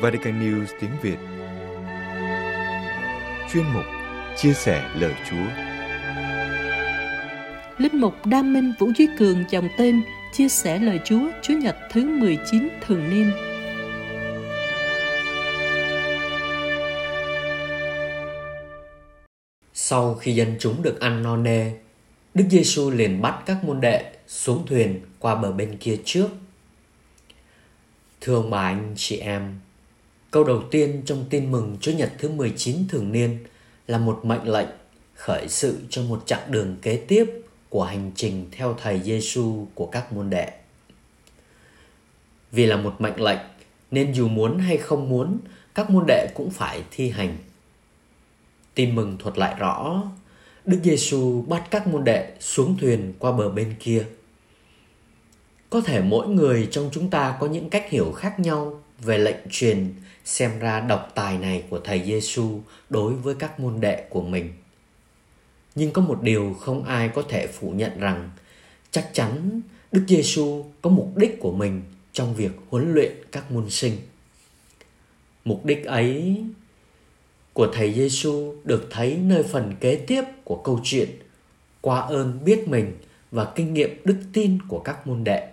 Vatican 0.00 0.40
News 0.40 0.66
tiếng 0.80 0.90
Việt. 1.02 1.16
Chuyên 3.52 3.64
mục 3.74 3.84
Chia 4.36 4.52
sẻ 4.52 4.90
lời 4.94 5.14
Chúa. 5.30 5.46
Linh 7.78 8.00
mục 8.00 8.26
Đam 8.26 8.52
Minh 8.52 8.72
Vũ 8.78 8.90
Duy 8.98 9.08
Cường 9.18 9.44
dòng 9.50 9.68
tên 9.78 10.02
Chia 10.32 10.48
sẻ 10.48 10.78
lời 10.78 11.00
Chúa 11.04 11.30
Chúa 11.42 11.54
Nhật 11.54 11.76
thứ 11.90 12.08
19 12.08 12.68
thường 12.86 13.10
niên 13.10 13.30
Sau 19.90 20.14
khi 20.14 20.34
dân 20.34 20.56
chúng 20.58 20.82
được 20.82 21.00
ăn 21.00 21.22
no 21.22 21.36
nê, 21.36 21.70
Đức 22.34 22.44
Giêsu 22.50 22.90
liền 22.90 23.22
bắt 23.22 23.42
các 23.46 23.64
môn 23.64 23.80
đệ 23.80 24.12
xuống 24.26 24.66
thuyền 24.66 25.00
qua 25.18 25.34
bờ 25.34 25.52
bên 25.52 25.76
kia 25.76 25.96
trước. 26.04 26.28
Thưa 28.20 28.34
ông 28.34 28.50
bà 28.50 28.60
anh 28.60 28.94
chị 28.96 29.16
em, 29.16 29.60
câu 30.30 30.44
đầu 30.44 30.62
tiên 30.70 31.02
trong 31.06 31.24
tin 31.30 31.50
mừng 31.50 31.76
Chúa 31.80 31.92
Nhật 31.92 32.12
thứ 32.18 32.28
19 32.28 32.76
thường 32.88 33.12
niên 33.12 33.38
là 33.86 33.98
một 33.98 34.20
mệnh 34.24 34.48
lệnh 34.48 34.68
khởi 35.14 35.48
sự 35.48 35.78
cho 35.90 36.02
một 36.02 36.22
chặng 36.26 36.52
đường 36.52 36.76
kế 36.82 36.96
tiếp 36.96 37.24
của 37.68 37.84
hành 37.84 38.12
trình 38.14 38.48
theo 38.52 38.76
thầy 38.82 39.00
Giêsu 39.00 39.66
của 39.74 39.86
các 39.86 40.12
môn 40.12 40.30
đệ. 40.30 40.50
Vì 42.52 42.66
là 42.66 42.76
một 42.76 42.94
mệnh 42.98 43.20
lệnh 43.20 43.40
nên 43.90 44.12
dù 44.12 44.28
muốn 44.28 44.58
hay 44.58 44.76
không 44.76 45.08
muốn, 45.08 45.38
các 45.74 45.90
môn 45.90 46.04
đệ 46.06 46.28
cũng 46.34 46.50
phải 46.50 46.82
thi 46.90 47.10
hành. 47.10 47.36
Tin 48.78 48.94
mừng 48.94 49.16
thuật 49.18 49.38
lại 49.38 49.54
rõ, 49.58 50.02
Đức 50.64 50.80
Giêsu 50.84 51.42
bắt 51.48 51.64
các 51.70 51.86
môn 51.86 52.04
đệ 52.04 52.32
xuống 52.40 52.76
thuyền 52.80 53.12
qua 53.18 53.32
bờ 53.32 53.50
bên 53.50 53.74
kia. 53.80 54.06
Có 55.70 55.80
thể 55.80 56.00
mỗi 56.00 56.28
người 56.28 56.68
trong 56.70 56.90
chúng 56.92 57.10
ta 57.10 57.36
có 57.40 57.46
những 57.46 57.70
cách 57.70 57.90
hiểu 57.90 58.12
khác 58.12 58.40
nhau 58.40 58.82
về 58.98 59.18
lệnh 59.18 59.36
truyền 59.50 59.94
xem 60.24 60.58
ra 60.58 60.80
độc 60.80 61.12
tài 61.14 61.38
này 61.38 61.64
của 61.70 61.80
thầy 61.84 62.02
Giêsu 62.04 62.60
đối 62.90 63.14
với 63.14 63.34
các 63.34 63.60
môn 63.60 63.80
đệ 63.80 64.04
của 64.10 64.22
mình. 64.22 64.52
Nhưng 65.74 65.90
có 65.90 66.02
một 66.02 66.22
điều 66.22 66.56
không 66.60 66.84
ai 66.84 67.08
có 67.08 67.22
thể 67.28 67.46
phủ 67.46 67.70
nhận 67.70 68.00
rằng 68.00 68.30
chắc 68.90 69.10
chắn 69.12 69.60
Đức 69.92 70.04
Giêsu 70.08 70.64
có 70.82 70.90
mục 70.90 71.16
đích 71.16 71.40
của 71.40 71.52
mình 71.52 71.82
trong 72.12 72.34
việc 72.34 72.52
huấn 72.70 72.94
luyện 72.94 73.12
các 73.32 73.50
môn 73.50 73.70
sinh. 73.70 73.96
Mục 75.44 75.64
đích 75.64 75.84
ấy 75.84 76.44
của 77.58 77.68
thầy 77.72 77.92
Giêsu 77.92 78.54
được 78.64 78.86
thấy 78.90 79.16
nơi 79.22 79.42
phần 79.42 79.74
kế 79.80 79.96
tiếp 79.96 80.24
của 80.44 80.56
câu 80.56 80.80
chuyện 80.84 81.08
qua 81.80 82.00
ơn 82.00 82.38
biết 82.44 82.68
mình 82.68 82.92
và 83.30 83.44
kinh 83.44 83.74
nghiệm 83.74 84.00
đức 84.04 84.16
tin 84.32 84.58
của 84.68 84.78
các 84.78 85.06
môn 85.06 85.24
đệ. 85.24 85.48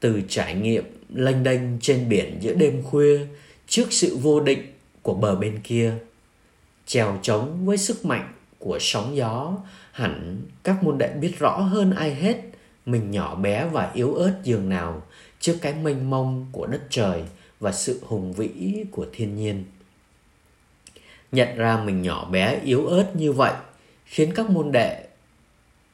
Từ 0.00 0.22
trải 0.28 0.54
nghiệm 0.54 0.84
lanh 1.14 1.44
đanh 1.44 1.78
trên 1.80 2.08
biển 2.08 2.38
giữa 2.40 2.54
đêm 2.54 2.82
khuya 2.82 3.26
trước 3.68 3.92
sự 3.92 4.16
vô 4.16 4.40
định 4.40 4.72
của 5.02 5.14
bờ 5.14 5.36
bên 5.36 5.60
kia, 5.64 5.94
trèo 6.86 7.18
trống 7.22 7.66
với 7.66 7.76
sức 7.76 8.04
mạnh 8.04 8.32
của 8.58 8.78
sóng 8.80 9.16
gió, 9.16 9.56
hẳn 9.92 10.42
các 10.62 10.82
môn 10.82 10.98
đệ 10.98 11.08
biết 11.20 11.38
rõ 11.38 11.56
hơn 11.56 11.90
ai 11.90 12.14
hết 12.14 12.40
mình 12.86 13.10
nhỏ 13.10 13.34
bé 13.34 13.68
và 13.72 13.90
yếu 13.94 14.14
ớt 14.14 14.40
dường 14.44 14.68
nào 14.68 15.02
trước 15.40 15.56
cái 15.62 15.74
mênh 15.74 16.10
mông 16.10 16.46
của 16.52 16.66
đất 16.66 16.82
trời 16.90 17.22
và 17.60 17.72
sự 17.72 18.00
hùng 18.06 18.32
vĩ 18.32 18.84
của 18.90 19.06
thiên 19.12 19.36
nhiên. 19.36 19.64
Nhận 21.32 21.56
ra 21.56 21.84
mình 21.84 22.02
nhỏ 22.02 22.24
bé 22.24 22.60
yếu 22.64 22.86
ớt 22.86 23.16
như 23.16 23.32
vậy 23.32 23.54
khiến 24.04 24.32
các 24.34 24.50
môn 24.50 24.72
đệ 24.72 25.06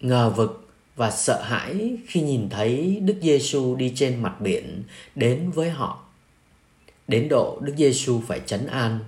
ngờ 0.01 0.31
vực 0.37 0.69
và 0.97 1.11
sợ 1.11 1.43
hãi 1.43 1.97
khi 2.07 2.21
nhìn 2.21 2.49
thấy 2.49 3.01
Đức 3.03 3.17
Giêsu 3.23 3.77
đi 3.77 3.93
trên 3.97 4.23
mặt 4.23 4.41
biển 4.41 4.83
đến 5.15 5.51
với 5.51 5.71
họ. 5.71 6.05
Đến 7.09 7.29
độ 7.29 7.59
Đức 7.61 7.75
Giêsu 7.77 8.21
phải 8.29 8.41
chấn 8.47 8.67
an, 8.67 8.99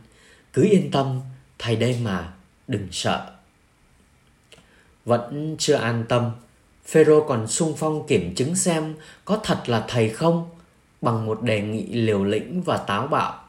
cứ 0.52 0.62
yên 0.70 0.90
tâm, 0.90 1.20
thầy 1.58 1.76
đây 1.76 1.98
mà, 2.02 2.32
đừng 2.68 2.88
sợ. 2.92 3.32
Vẫn 5.04 5.56
chưa 5.58 5.74
an 5.74 6.04
tâm, 6.08 6.30
Phêrô 6.86 7.28
còn 7.28 7.46
sung 7.46 7.74
phong 7.78 8.06
kiểm 8.06 8.34
chứng 8.34 8.56
xem 8.56 8.94
có 9.24 9.40
thật 9.44 9.62
là 9.66 9.84
thầy 9.88 10.08
không 10.08 10.50
bằng 11.00 11.26
một 11.26 11.42
đề 11.42 11.62
nghị 11.62 11.86
liều 11.86 12.24
lĩnh 12.24 12.62
và 12.62 12.76
táo 12.76 13.06
bạo. 13.06 13.44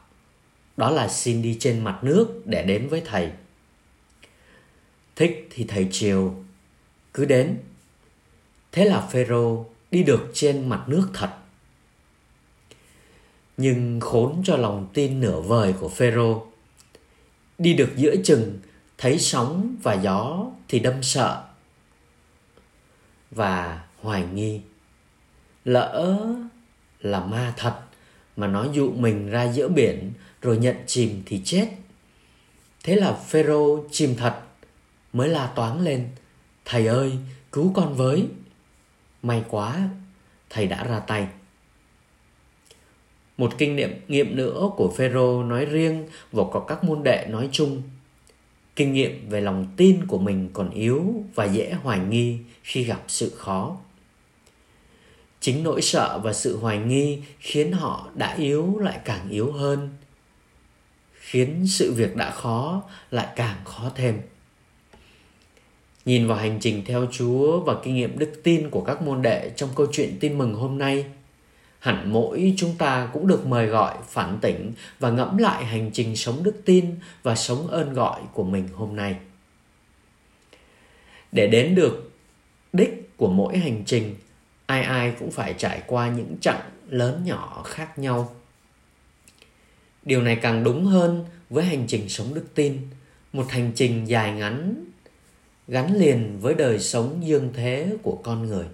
Đó 0.76 0.90
là 0.90 1.08
xin 1.08 1.42
đi 1.42 1.56
trên 1.60 1.84
mặt 1.84 1.98
nước 2.02 2.42
để 2.44 2.62
đến 2.62 2.88
với 2.88 3.02
thầy. 3.06 3.30
Thích 5.16 5.48
thì 5.50 5.64
thầy 5.68 5.88
chiều, 5.90 6.44
cứ 7.14 7.24
đến. 7.24 7.58
Thế 8.72 8.84
là 8.84 9.00
Phêrô 9.00 9.66
đi 9.90 10.02
được 10.02 10.30
trên 10.34 10.68
mặt 10.68 10.84
nước 10.86 11.08
thật. 11.14 11.30
Nhưng 13.56 14.00
khốn 14.00 14.42
cho 14.44 14.56
lòng 14.56 14.88
tin 14.94 15.20
nửa 15.20 15.40
vời 15.40 15.74
của 15.80 15.88
Phêrô. 15.88 16.46
Đi 17.58 17.74
được 17.74 17.90
giữa 17.96 18.14
chừng, 18.24 18.58
thấy 18.98 19.18
sóng 19.18 19.76
và 19.82 19.94
gió 19.94 20.46
thì 20.68 20.78
đâm 20.80 21.02
sợ 21.02 21.44
và 23.30 23.84
hoài 24.00 24.24
nghi 24.32 24.60
lỡ 25.64 26.26
là 27.00 27.20
ma 27.20 27.54
thật, 27.56 27.74
mà 28.36 28.46
nó 28.46 28.66
dụ 28.72 28.90
mình 28.90 29.30
ra 29.30 29.52
giữa 29.52 29.68
biển 29.68 30.12
rồi 30.42 30.58
nhận 30.58 30.76
chìm 30.86 31.22
thì 31.26 31.40
chết. 31.44 31.68
Thế 32.84 32.96
là 32.96 33.12
phêrô 33.12 33.84
chìm 33.90 34.14
thật, 34.16 34.34
mới 35.12 35.28
la 35.28 35.46
toáng 35.46 35.80
lên, 35.80 36.08
thầy 36.64 36.86
ơi, 36.86 37.12
cứu 37.52 37.72
con 37.74 37.94
với. 37.94 38.26
May 39.22 39.44
quá, 39.48 39.88
thầy 40.50 40.66
đã 40.66 40.84
ra 40.84 41.00
tay. 41.00 41.28
Một 43.38 43.58
kinh 43.58 43.76
nghiệm 43.76 44.00
nghiệm 44.08 44.36
nữa 44.36 44.70
của 44.76 44.94
phêrô 44.96 45.42
nói 45.42 45.64
riêng 45.64 46.08
và 46.32 46.44
có 46.52 46.60
các 46.60 46.84
môn 46.84 47.02
đệ 47.02 47.26
nói 47.30 47.48
chung. 47.52 47.82
Kinh 48.76 48.92
nghiệm 48.92 49.28
về 49.28 49.40
lòng 49.40 49.66
tin 49.76 50.06
của 50.06 50.18
mình 50.18 50.50
còn 50.52 50.70
yếu 50.70 51.24
và 51.34 51.44
dễ 51.44 51.72
hoài 51.72 51.98
nghi 51.98 52.38
khi 52.62 52.84
gặp 52.84 53.02
sự 53.08 53.32
khó 53.36 53.76
chính 55.40 55.62
nỗi 55.62 55.82
sợ 55.82 56.20
và 56.24 56.32
sự 56.32 56.56
hoài 56.56 56.78
nghi 56.78 57.22
khiến 57.38 57.72
họ 57.72 58.10
đã 58.14 58.34
yếu 58.34 58.78
lại 58.78 58.98
càng 59.04 59.30
yếu 59.30 59.52
hơn. 59.52 59.88
Khiến 61.12 61.66
sự 61.68 61.92
việc 61.92 62.16
đã 62.16 62.30
khó 62.30 62.82
lại 63.10 63.26
càng 63.36 63.56
khó 63.64 63.90
thêm. 63.94 64.20
Nhìn 66.04 66.26
vào 66.26 66.38
hành 66.38 66.58
trình 66.60 66.84
theo 66.86 67.06
chúa 67.12 67.60
và 67.60 67.74
kinh 67.82 67.94
nghiệm 67.94 68.18
đức 68.18 68.40
tin 68.44 68.70
của 68.70 68.80
các 68.80 69.02
môn 69.02 69.22
đệ 69.22 69.50
trong 69.56 69.70
câu 69.76 69.86
chuyện 69.92 70.16
tin 70.20 70.38
mừng 70.38 70.54
hôm 70.54 70.78
nay, 70.78 71.04
hẳn 71.78 72.12
mỗi 72.12 72.54
chúng 72.56 72.74
ta 72.78 73.08
cũng 73.12 73.26
được 73.26 73.46
mời 73.46 73.66
gọi, 73.66 73.94
phản 74.08 74.38
tỉnh 74.40 74.72
và 74.98 75.10
ngẫm 75.10 75.38
lại 75.38 75.64
hành 75.64 75.90
trình 75.92 76.16
sống 76.16 76.42
đức 76.42 76.62
tin 76.64 76.94
và 77.22 77.34
sống 77.34 77.66
ơn 77.66 77.92
gọi 77.92 78.20
của 78.32 78.44
mình 78.44 78.68
hôm 78.74 78.96
nay. 78.96 79.16
Để 81.32 81.46
đến 81.46 81.74
được 81.74 82.10
đích 82.72 83.16
của 83.16 83.28
mỗi 83.28 83.58
hành 83.58 83.82
trình 83.86 84.14
ai 84.68 84.82
ai 84.82 85.12
cũng 85.18 85.30
phải 85.30 85.54
trải 85.58 85.82
qua 85.86 86.08
những 86.08 86.36
chặng 86.40 86.70
lớn 86.88 87.22
nhỏ 87.24 87.62
khác 87.66 87.98
nhau 87.98 88.34
điều 90.02 90.22
này 90.22 90.36
càng 90.36 90.64
đúng 90.64 90.84
hơn 90.84 91.24
với 91.50 91.64
hành 91.64 91.84
trình 91.88 92.08
sống 92.08 92.34
đức 92.34 92.44
tin, 92.54 92.78
một 93.32 93.50
hành 93.50 93.72
trình 93.74 94.08
dài 94.08 94.32
ngắn, 94.32 94.84
gắn 95.68 95.96
liền 95.96 96.38
với 96.40 96.54
đời 96.54 96.78
sống 96.78 97.20
dương 97.22 97.50
thế 97.54 97.96
của 98.02 98.20
con 98.24 98.46
người 98.46 98.66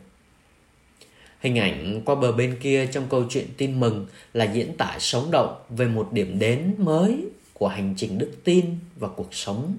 Hình 1.40 1.59
ảnh 1.59 2.02
qua 2.04 2.14
bờ 2.14 2.33
bên 2.33 2.59
kia 2.62 2.87
trong 2.87 3.07
câu 3.11 3.24
chuyện 3.30 3.46
tin 3.57 3.80
mừng 3.80 4.07
là 4.33 4.44
diễn 4.44 4.76
tả 4.76 4.96
sống 4.98 5.30
động 5.30 5.54
về 5.68 5.87
một 5.87 6.09
điểm 6.12 6.38
đến 6.38 6.74
mới 6.78 7.24
của 7.52 7.68
hành 7.68 7.94
trình 7.96 8.18
đức 8.18 8.33
tin 8.44 8.64
và 8.96 9.09
cuộc 9.09 9.35
sống. 9.35 9.78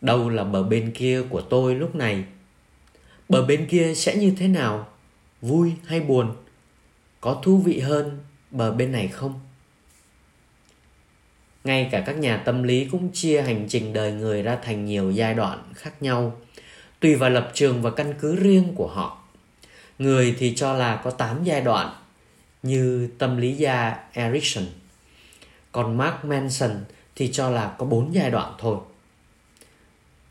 Đâu 0.00 0.28
là 0.28 0.44
bờ 0.44 0.62
bên 0.62 0.92
kia 0.94 1.22
của 1.30 1.40
tôi 1.40 1.74
lúc 1.74 1.94
này? 1.94 2.24
Bờ 3.28 3.46
bên 3.46 3.66
kia 3.70 3.94
sẽ 3.94 4.16
như 4.16 4.34
thế 4.38 4.48
nào? 4.48 4.88
Vui 5.40 5.72
hay 5.86 6.00
buồn? 6.00 6.36
Có 7.20 7.40
thú 7.42 7.58
vị 7.58 7.80
hơn 7.80 8.18
bờ 8.50 8.72
bên 8.72 8.92
này 8.92 9.08
không? 9.08 9.40
Ngay 11.64 11.88
cả 11.92 12.02
các 12.06 12.18
nhà 12.18 12.36
tâm 12.36 12.62
lý 12.62 12.84
cũng 12.84 13.12
chia 13.12 13.42
hành 13.42 13.66
trình 13.68 13.92
đời 13.92 14.12
người 14.12 14.42
ra 14.42 14.58
thành 14.62 14.84
nhiều 14.84 15.10
giai 15.10 15.34
đoạn 15.34 15.72
khác 15.74 16.02
nhau, 16.02 16.40
tùy 17.00 17.14
vào 17.14 17.30
lập 17.30 17.50
trường 17.54 17.82
và 17.82 17.90
căn 17.90 18.14
cứ 18.20 18.36
riêng 18.36 18.72
của 18.74 18.88
họ 18.88 19.24
Người 19.98 20.34
thì 20.38 20.54
cho 20.56 20.72
là 20.74 20.96
có 20.96 21.10
8 21.10 21.44
giai 21.44 21.60
đoạn 21.60 21.94
như 22.62 23.10
tâm 23.18 23.36
lý 23.36 23.52
gia 23.52 23.96
Erikson. 24.12 24.64
Còn 25.72 25.96
Mark 25.96 26.24
Manson 26.24 26.84
thì 27.16 27.32
cho 27.32 27.50
là 27.50 27.74
có 27.78 27.86
4 27.86 28.14
giai 28.14 28.30
đoạn 28.30 28.54
thôi. 28.58 28.78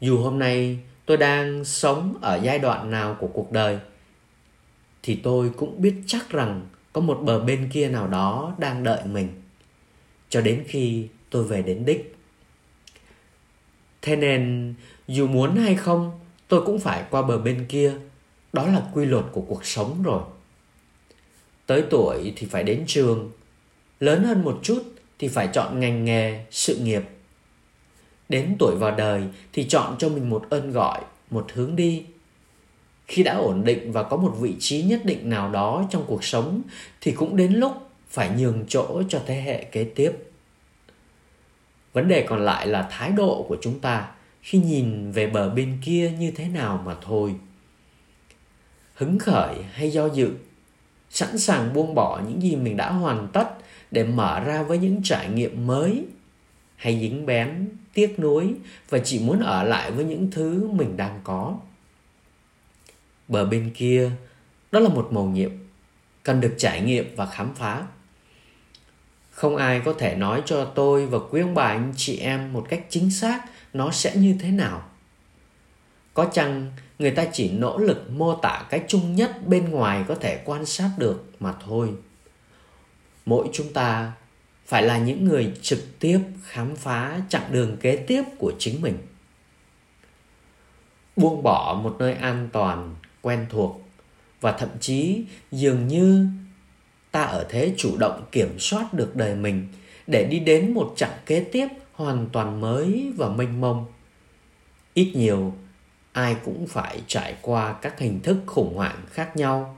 Dù 0.01 0.17
hôm 0.17 0.39
nay 0.39 0.79
tôi 1.05 1.17
đang 1.17 1.65
sống 1.65 2.17
ở 2.21 2.39
giai 2.43 2.59
đoạn 2.59 2.91
nào 2.91 3.17
của 3.19 3.27
cuộc 3.27 3.51
đời? 3.51 3.79
Thì 5.03 5.15
tôi 5.15 5.51
cũng 5.57 5.81
biết 5.81 5.95
chắc 6.07 6.29
rằng 6.29 6.67
có 6.93 7.01
một 7.01 7.19
bờ 7.23 7.39
bên 7.39 7.69
kia 7.73 7.89
nào 7.89 8.07
đó 8.07 8.55
đang 8.57 8.83
đợi 8.83 9.01
mình. 9.05 9.29
Cho 10.29 10.41
đến 10.41 10.63
khi 10.67 11.07
tôi 11.29 11.43
về 11.43 11.61
đến 11.61 11.85
đích. 11.85 12.15
Thế 14.01 14.15
nên 14.15 14.73
dù 15.07 15.27
muốn 15.27 15.55
hay 15.55 15.75
không, 15.75 16.19
tôi 16.47 16.61
cũng 16.65 16.79
phải 16.79 17.03
qua 17.09 17.21
bờ 17.21 17.37
bên 17.37 17.65
kia. 17.69 17.93
Đó 18.53 18.67
là 18.67 18.81
quy 18.93 19.05
luật 19.05 19.25
của 19.31 19.41
cuộc 19.41 19.65
sống 19.65 20.03
rồi. 20.03 20.23
Tới 21.65 21.83
tuổi 21.89 22.33
thì 22.35 22.47
phải 22.47 22.63
đến 22.63 22.83
trường. 22.87 23.31
Lớn 23.99 24.23
hơn 24.23 24.43
một 24.43 24.59
chút 24.63 24.83
thì 25.19 25.27
phải 25.27 25.47
chọn 25.53 25.79
ngành 25.79 26.05
nghề 26.05 26.45
sự 26.51 26.75
nghiệp 26.75 27.03
đến 28.33 28.55
tuổi 28.59 28.75
vào 28.75 28.95
đời 28.95 29.23
thì 29.53 29.65
chọn 29.69 29.95
cho 29.99 30.09
mình 30.09 30.29
một 30.29 30.45
ơn 30.49 30.71
gọi, 30.71 31.01
một 31.29 31.47
hướng 31.53 31.75
đi. 31.75 32.05
Khi 33.07 33.23
đã 33.23 33.35
ổn 33.35 33.63
định 33.63 33.91
và 33.91 34.03
có 34.03 34.17
một 34.17 34.35
vị 34.39 34.55
trí 34.59 34.81
nhất 34.81 35.01
định 35.05 35.29
nào 35.29 35.51
đó 35.51 35.87
trong 35.89 36.03
cuộc 36.07 36.23
sống, 36.23 36.61
thì 37.01 37.11
cũng 37.11 37.37
đến 37.37 37.53
lúc 37.53 37.71
phải 38.09 38.29
nhường 38.37 38.65
chỗ 38.67 39.03
cho 39.09 39.21
thế 39.25 39.41
hệ 39.41 39.63
kế 39.63 39.83
tiếp. 39.83 40.11
Vấn 41.93 42.07
đề 42.07 42.25
còn 42.29 42.45
lại 42.45 42.67
là 42.67 42.87
thái 42.91 43.11
độ 43.11 43.45
của 43.49 43.57
chúng 43.61 43.79
ta 43.79 44.11
khi 44.41 44.59
nhìn 44.59 45.11
về 45.11 45.27
bờ 45.27 45.49
bên 45.49 45.77
kia 45.85 46.11
như 46.19 46.31
thế 46.31 46.47
nào 46.47 46.83
mà 46.85 46.95
thôi. 47.01 47.35
Hứng 48.95 49.19
khởi 49.19 49.55
hay 49.71 49.89
do 49.89 50.05
dự, 50.05 50.31
sẵn 51.09 51.37
sàng 51.37 51.73
buông 51.73 51.95
bỏ 51.95 52.21
những 52.27 52.41
gì 52.41 52.55
mình 52.55 52.77
đã 52.77 52.91
hoàn 52.91 53.27
tất 53.33 53.49
để 53.91 54.03
mở 54.03 54.39
ra 54.39 54.63
với 54.63 54.77
những 54.77 55.01
trải 55.03 55.29
nghiệm 55.29 55.67
mới 55.67 56.05
hay 56.83 56.99
dính 56.99 57.25
bén, 57.25 57.69
tiếc 57.93 58.19
nuối 58.19 58.53
và 58.89 58.99
chỉ 58.99 59.19
muốn 59.19 59.39
ở 59.39 59.63
lại 59.63 59.91
với 59.91 60.05
những 60.05 60.31
thứ 60.31 60.69
mình 60.71 60.97
đang 60.97 61.19
có. 61.23 61.57
Bờ 63.27 63.45
bên 63.45 63.71
kia, 63.75 64.11
đó 64.71 64.79
là 64.79 64.89
một 64.89 65.07
mầu 65.11 65.25
nhiệm, 65.25 65.51
cần 66.23 66.41
được 66.41 66.55
trải 66.57 66.81
nghiệm 66.81 67.15
và 67.15 67.25
khám 67.25 67.55
phá. 67.55 67.87
Không 69.31 69.55
ai 69.55 69.81
có 69.85 69.93
thể 69.93 70.15
nói 70.15 70.41
cho 70.45 70.65
tôi 70.65 71.05
và 71.05 71.19
quý 71.31 71.41
ông 71.41 71.53
bà 71.53 71.63
anh 71.63 71.93
chị 71.97 72.17
em 72.17 72.53
một 72.53 72.65
cách 72.69 72.85
chính 72.89 73.11
xác 73.11 73.45
nó 73.73 73.91
sẽ 73.91 74.15
như 74.15 74.35
thế 74.39 74.51
nào. 74.51 74.89
Có 76.13 76.25
chăng 76.33 76.71
người 76.99 77.11
ta 77.11 77.25
chỉ 77.33 77.51
nỗ 77.51 77.77
lực 77.77 78.09
mô 78.09 78.35
tả 78.35 78.65
cái 78.69 78.83
chung 78.87 79.15
nhất 79.15 79.47
bên 79.47 79.69
ngoài 79.69 80.05
có 80.07 80.15
thể 80.15 80.41
quan 80.45 80.65
sát 80.65 80.89
được 80.97 81.31
mà 81.39 81.53
thôi. 81.65 81.89
Mỗi 83.25 83.49
chúng 83.53 83.73
ta 83.73 84.11
phải 84.65 84.83
là 84.83 84.97
những 84.97 85.25
người 85.25 85.53
trực 85.61 85.99
tiếp 85.99 86.19
khám 86.43 86.75
phá 86.75 87.21
chặng 87.29 87.51
đường 87.51 87.77
kế 87.77 87.95
tiếp 87.95 88.23
của 88.37 88.53
chính 88.59 88.81
mình. 88.81 88.97
Buông 91.15 91.43
bỏ 91.43 91.79
một 91.83 91.95
nơi 91.99 92.13
an 92.13 92.49
toàn, 92.53 92.95
quen 93.21 93.45
thuộc 93.49 93.81
và 94.41 94.51
thậm 94.51 94.69
chí 94.79 95.25
dường 95.51 95.87
như 95.87 96.27
ta 97.11 97.23
ở 97.23 97.45
thế 97.49 97.73
chủ 97.77 97.97
động 97.97 98.25
kiểm 98.31 98.59
soát 98.59 98.93
được 98.93 99.15
đời 99.15 99.35
mình 99.35 99.67
để 100.07 100.27
đi 100.31 100.39
đến 100.39 100.73
một 100.73 100.93
chặng 100.95 101.17
kế 101.25 101.39
tiếp 101.39 101.67
hoàn 101.93 102.29
toàn 102.31 102.61
mới 102.61 103.13
và 103.17 103.29
mênh 103.29 103.61
mông. 103.61 103.85
Ít 104.93 105.11
nhiều, 105.15 105.53
ai 106.11 106.35
cũng 106.45 106.67
phải 106.67 107.01
trải 107.07 107.35
qua 107.41 107.73
các 107.73 107.99
hình 107.99 108.19
thức 108.19 108.37
khủng 108.45 108.75
hoảng 108.75 109.01
khác 109.11 109.37
nhau 109.37 109.77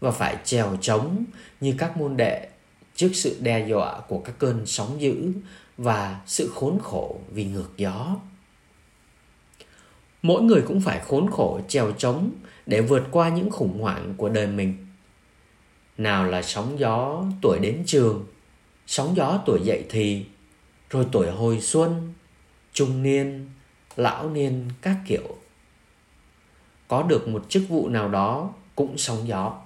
và 0.00 0.10
phải 0.10 0.36
trèo 0.44 0.76
trống 0.80 1.24
như 1.60 1.74
các 1.78 1.96
môn 1.96 2.16
đệ 2.16 2.48
trước 2.96 3.10
sự 3.12 3.38
đe 3.40 3.68
dọa 3.68 4.00
của 4.08 4.18
các 4.18 4.38
cơn 4.38 4.66
sóng 4.66 5.00
dữ 5.00 5.32
và 5.76 6.20
sự 6.26 6.50
khốn 6.54 6.78
khổ 6.82 7.20
vì 7.30 7.44
ngược 7.44 7.70
gió. 7.76 8.16
Mỗi 10.22 10.42
người 10.42 10.62
cũng 10.62 10.80
phải 10.80 11.00
khốn 11.00 11.30
khổ 11.30 11.60
trèo 11.68 11.92
trống 11.92 12.30
để 12.66 12.80
vượt 12.80 13.02
qua 13.10 13.28
những 13.28 13.50
khủng 13.50 13.80
hoảng 13.80 14.14
của 14.16 14.28
đời 14.28 14.46
mình. 14.46 14.86
Nào 15.98 16.24
là 16.24 16.42
sóng 16.42 16.78
gió 16.78 17.24
tuổi 17.42 17.58
đến 17.62 17.82
trường, 17.86 18.26
sóng 18.86 19.16
gió 19.16 19.42
tuổi 19.46 19.60
dậy 19.64 19.84
thì, 19.88 20.26
rồi 20.90 21.06
tuổi 21.12 21.30
hồi 21.30 21.60
xuân, 21.60 22.12
trung 22.72 23.02
niên, 23.02 23.50
lão 23.96 24.30
niên 24.30 24.68
các 24.82 24.96
kiểu. 25.06 25.36
Có 26.88 27.02
được 27.02 27.28
một 27.28 27.44
chức 27.48 27.62
vụ 27.68 27.88
nào 27.88 28.08
đó 28.08 28.50
cũng 28.74 28.98
sóng 28.98 29.28
gió 29.28 29.65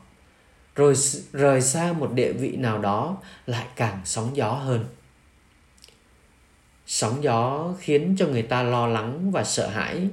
rồi 0.76 0.94
rời 1.32 1.60
xa 1.60 1.92
một 1.92 2.12
địa 2.12 2.32
vị 2.32 2.56
nào 2.56 2.78
đó 2.78 3.16
lại 3.46 3.66
càng 3.76 4.00
sóng 4.04 4.36
gió 4.36 4.52
hơn. 4.52 4.84
Sóng 6.86 7.22
gió 7.22 7.74
khiến 7.80 8.14
cho 8.18 8.26
người 8.26 8.42
ta 8.42 8.62
lo 8.62 8.86
lắng 8.86 9.30
và 9.30 9.44
sợ 9.44 9.68
hãi, 9.68 10.08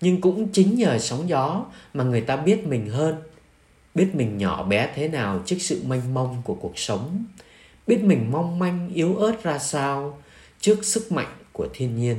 nhưng 0.00 0.20
cũng 0.20 0.48
chính 0.52 0.74
nhờ 0.74 0.98
sóng 0.98 1.28
gió 1.28 1.64
mà 1.94 2.04
người 2.04 2.20
ta 2.20 2.36
biết 2.36 2.66
mình 2.66 2.88
hơn, 2.88 3.16
biết 3.94 4.14
mình 4.14 4.38
nhỏ 4.38 4.62
bé 4.62 4.90
thế 4.94 5.08
nào 5.08 5.42
trước 5.46 5.56
sự 5.60 5.82
mênh 5.86 6.14
mông 6.14 6.42
của 6.44 6.54
cuộc 6.54 6.78
sống, 6.78 7.24
biết 7.86 8.04
mình 8.04 8.28
mong 8.30 8.58
manh 8.58 8.90
yếu 8.94 9.16
ớt 9.16 9.42
ra 9.42 9.58
sao 9.58 10.22
trước 10.60 10.84
sức 10.84 11.12
mạnh 11.12 11.36
của 11.52 11.68
thiên 11.74 11.96
nhiên, 11.96 12.16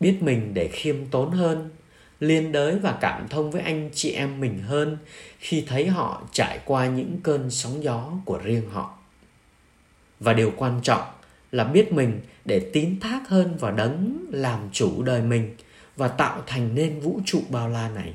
biết 0.00 0.18
mình 0.20 0.54
để 0.54 0.68
khiêm 0.72 0.96
tốn 1.10 1.30
hơn 1.30 1.70
liên 2.20 2.52
đới 2.52 2.78
và 2.78 2.98
cảm 3.00 3.28
thông 3.28 3.50
với 3.50 3.62
anh 3.62 3.90
chị 3.94 4.12
em 4.12 4.40
mình 4.40 4.62
hơn 4.62 4.98
khi 5.38 5.64
thấy 5.68 5.86
họ 5.86 6.22
trải 6.32 6.60
qua 6.64 6.86
những 6.86 7.18
cơn 7.22 7.50
sóng 7.50 7.84
gió 7.84 8.12
của 8.24 8.38
riêng 8.38 8.70
họ. 8.70 8.98
Và 10.20 10.32
điều 10.32 10.52
quan 10.56 10.80
trọng 10.82 11.02
là 11.52 11.64
biết 11.64 11.92
mình 11.92 12.20
để 12.44 12.70
tín 12.72 13.00
thác 13.00 13.28
hơn 13.28 13.56
vào 13.56 13.72
đấng 13.72 14.26
làm 14.30 14.60
chủ 14.72 15.02
đời 15.02 15.22
mình 15.22 15.56
và 15.96 16.08
tạo 16.08 16.42
thành 16.46 16.74
nên 16.74 17.00
vũ 17.00 17.20
trụ 17.24 17.42
bao 17.50 17.68
la 17.68 17.88
này. 17.88 18.14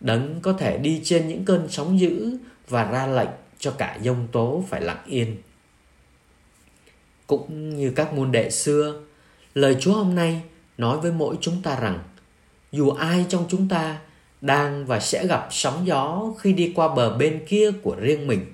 Đấng 0.00 0.40
có 0.40 0.52
thể 0.52 0.78
đi 0.78 1.00
trên 1.04 1.28
những 1.28 1.44
cơn 1.44 1.68
sóng 1.70 2.00
dữ 2.00 2.38
và 2.68 2.90
ra 2.90 3.06
lệnh 3.06 3.28
cho 3.58 3.70
cả 3.70 3.98
dông 4.02 4.28
tố 4.32 4.64
phải 4.68 4.80
lặng 4.80 5.02
yên. 5.06 5.36
Cũng 7.26 7.76
như 7.76 7.92
các 7.96 8.14
môn 8.14 8.32
đệ 8.32 8.50
xưa, 8.50 9.00
lời 9.54 9.76
chúa 9.80 9.92
hôm 9.92 10.14
nay 10.14 10.42
nói 10.78 11.00
với 11.00 11.12
mỗi 11.12 11.36
chúng 11.40 11.62
ta 11.62 11.80
rằng 11.80 11.98
dù 12.72 12.90
ai 12.90 13.26
trong 13.28 13.46
chúng 13.48 13.68
ta 13.68 13.98
đang 14.40 14.86
và 14.86 15.00
sẽ 15.00 15.26
gặp 15.26 15.48
sóng 15.50 15.86
gió 15.86 16.32
khi 16.38 16.52
đi 16.52 16.72
qua 16.74 16.94
bờ 16.94 17.16
bên 17.16 17.44
kia 17.48 17.70
của 17.82 17.96
riêng 18.00 18.26
mình, 18.26 18.46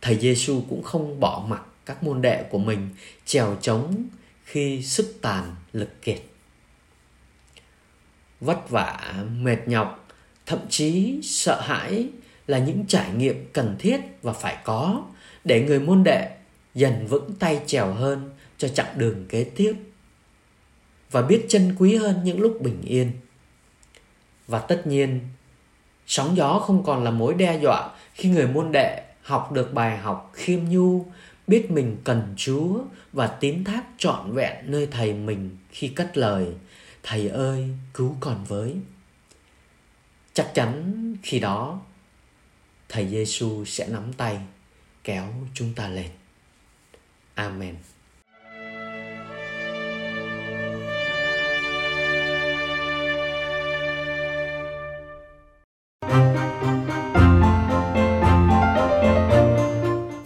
thầy 0.00 0.18
Giêsu 0.18 0.62
cũng 0.70 0.82
không 0.82 1.20
bỏ 1.20 1.44
mặc 1.48 1.62
các 1.86 2.02
môn 2.02 2.22
đệ 2.22 2.42
của 2.50 2.58
mình 2.58 2.88
trèo 3.26 3.56
trống 3.62 4.04
khi 4.44 4.82
sức 4.82 5.18
tàn 5.22 5.54
lực 5.72 6.02
kiệt. 6.02 6.22
Vất 8.40 8.70
vả, 8.70 9.24
mệt 9.38 9.58
nhọc, 9.66 10.08
thậm 10.46 10.58
chí 10.68 11.20
sợ 11.22 11.60
hãi 11.60 12.08
là 12.46 12.58
những 12.58 12.84
trải 12.88 13.10
nghiệm 13.12 13.46
cần 13.52 13.76
thiết 13.78 14.00
và 14.22 14.32
phải 14.32 14.56
có 14.64 15.04
để 15.44 15.64
người 15.64 15.80
môn 15.80 16.04
đệ 16.04 16.30
dần 16.74 17.06
vững 17.06 17.34
tay 17.38 17.60
trèo 17.66 17.92
hơn 17.92 18.30
cho 18.58 18.68
chặng 18.68 18.98
đường 18.98 19.24
kế 19.28 19.44
tiếp 19.44 19.74
và 21.10 21.22
biết 21.22 21.46
trân 21.48 21.76
quý 21.78 21.96
hơn 21.96 22.20
những 22.24 22.40
lúc 22.40 22.58
bình 22.60 22.82
yên. 22.82 23.12
Và 24.46 24.58
tất 24.58 24.86
nhiên, 24.86 25.20
sóng 26.06 26.36
gió 26.36 26.58
không 26.58 26.84
còn 26.84 27.04
là 27.04 27.10
mối 27.10 27.34
đe 27.34 27.58
dọa 27.62 27.90
khi 28.14 28.28
người 28.28 28.46
môn 28.46 28.72
đệ 28.72 29.02
học 29.22 29.52
được 29.52 29.74
bài 29.74 29.98
học 29.98 30.30
khiêm 30.34 30.64
nhu, 30.64 31.06
biết 31.46 31.70
mình 31.70 31.96
cần 32.04 32.34
Chúa 32.36 32.78
và 33.12 33.26
tín 33.26 33.64
thác 33.64 33.84
trọn 33.98 34.32
vẹn 34.32 34.56
nơi 34.70 34.86
thầy 34.86 35.12
mình 35.12 35.56
khi 35.70 35.88
cất 35.88 36.16
lời 36.16 36.46
Thầy 37.04 37.28
ơi 37.28 37.68
cứu 37.94 38.16
con 38.20 38.44
với. 38.44 38.76
Chắc 40.32 40.50
chắn 40.54 40.94
khi 41.22 41.40
đó 41.40 41.80
thầy 42.88 43.08
Giêsu 43.08 43.64
sẽ 43.64 43.88
nắm 43.88 44.12
tay 44.12 44.40
kéo 45.04 45.32
chúng 45.54 45.74
ta 45.74 45.88
lên. 45.88 46.10
Amen. 47.34 47.76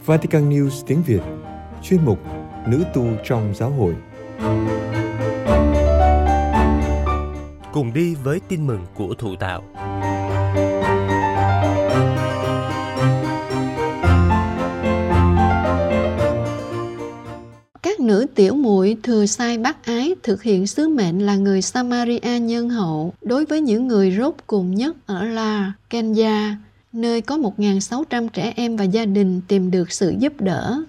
Vatican 0.09 0.51
News 0.51 0.83
tiếng 0.87 1.03
Việt 1.03 1.21
Chuyên 1.83 2.05
mục 2.05 2.19
Nữ 2.67 2.85
tu 2.95 3.07
trong 3.25 3.55
giáo 3.55 3.71
hội. 3.71 3.95
Cùng 7.73 7.93
đi 7.95 8.15
với 8.15 8.41
tin 8.49 8.67
mừng 8.67 8.87
của 8.95 9.15
thụ 9.15 9.37
tạo 9.37 9.63
Các 17.83 18.01
nữ 18.01 18.27
tiểu 18.35 18.55
muội 18.55 18.97
thừa 19.03 19.27
sai 19.27 19.59
bác 19.59 19.85
ái 19.85 20.15
thực 20.23 20.43
hiện 20.43 20.67
sứ 20.67 20.89
mệnh 20.89 21.27
là 21.27 21.37
người 21.37 21.63
Samaria 21.63 22.41
nhân 22.41 22.71
hậu 22.71 23.15
đối 23.23 23.45
với 23.45 23.61
những 23.61 23.89
người 23.89 24.17
rốt 24.19 24.35
cùng 24.47 24.75
nhất 24.75 24.97
ở 25.07 25.25
La, 25.25 25.73
Kenya, 25.91 26.57
nơi 26.99 27.21
có 27.21 27.37
1.600 27.37 28.29
trẻ 28.29 28.53
em 28.57 28.77
và 28.77 28.85
gia 28.85 29.05
đình 29.05 29.41
tìm 29.49 29.71
được 29.71 29.93
sự 29.93 30.15
giúp 30.19 30.41
đỡ. 30.41 30.83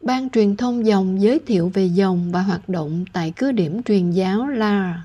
Ban 0.00 0.30
truyền 0.30 0.56
thông 0.56 0.86
dòng 0.86 1.22
giới 1.22 1.38
thiệu 1.38 1.70
về 1.74 1.86
dòng 1.86 2.32
và 2.32 2.42
hoạt 2.42 2.68
động 2.68 3.04
tại 3.12 3.32
cứ 3.36 3.52
điểm 3.52 3.82
truyền 3.82 4.10
giáo 4.10 4.46
La. 4.46 5.02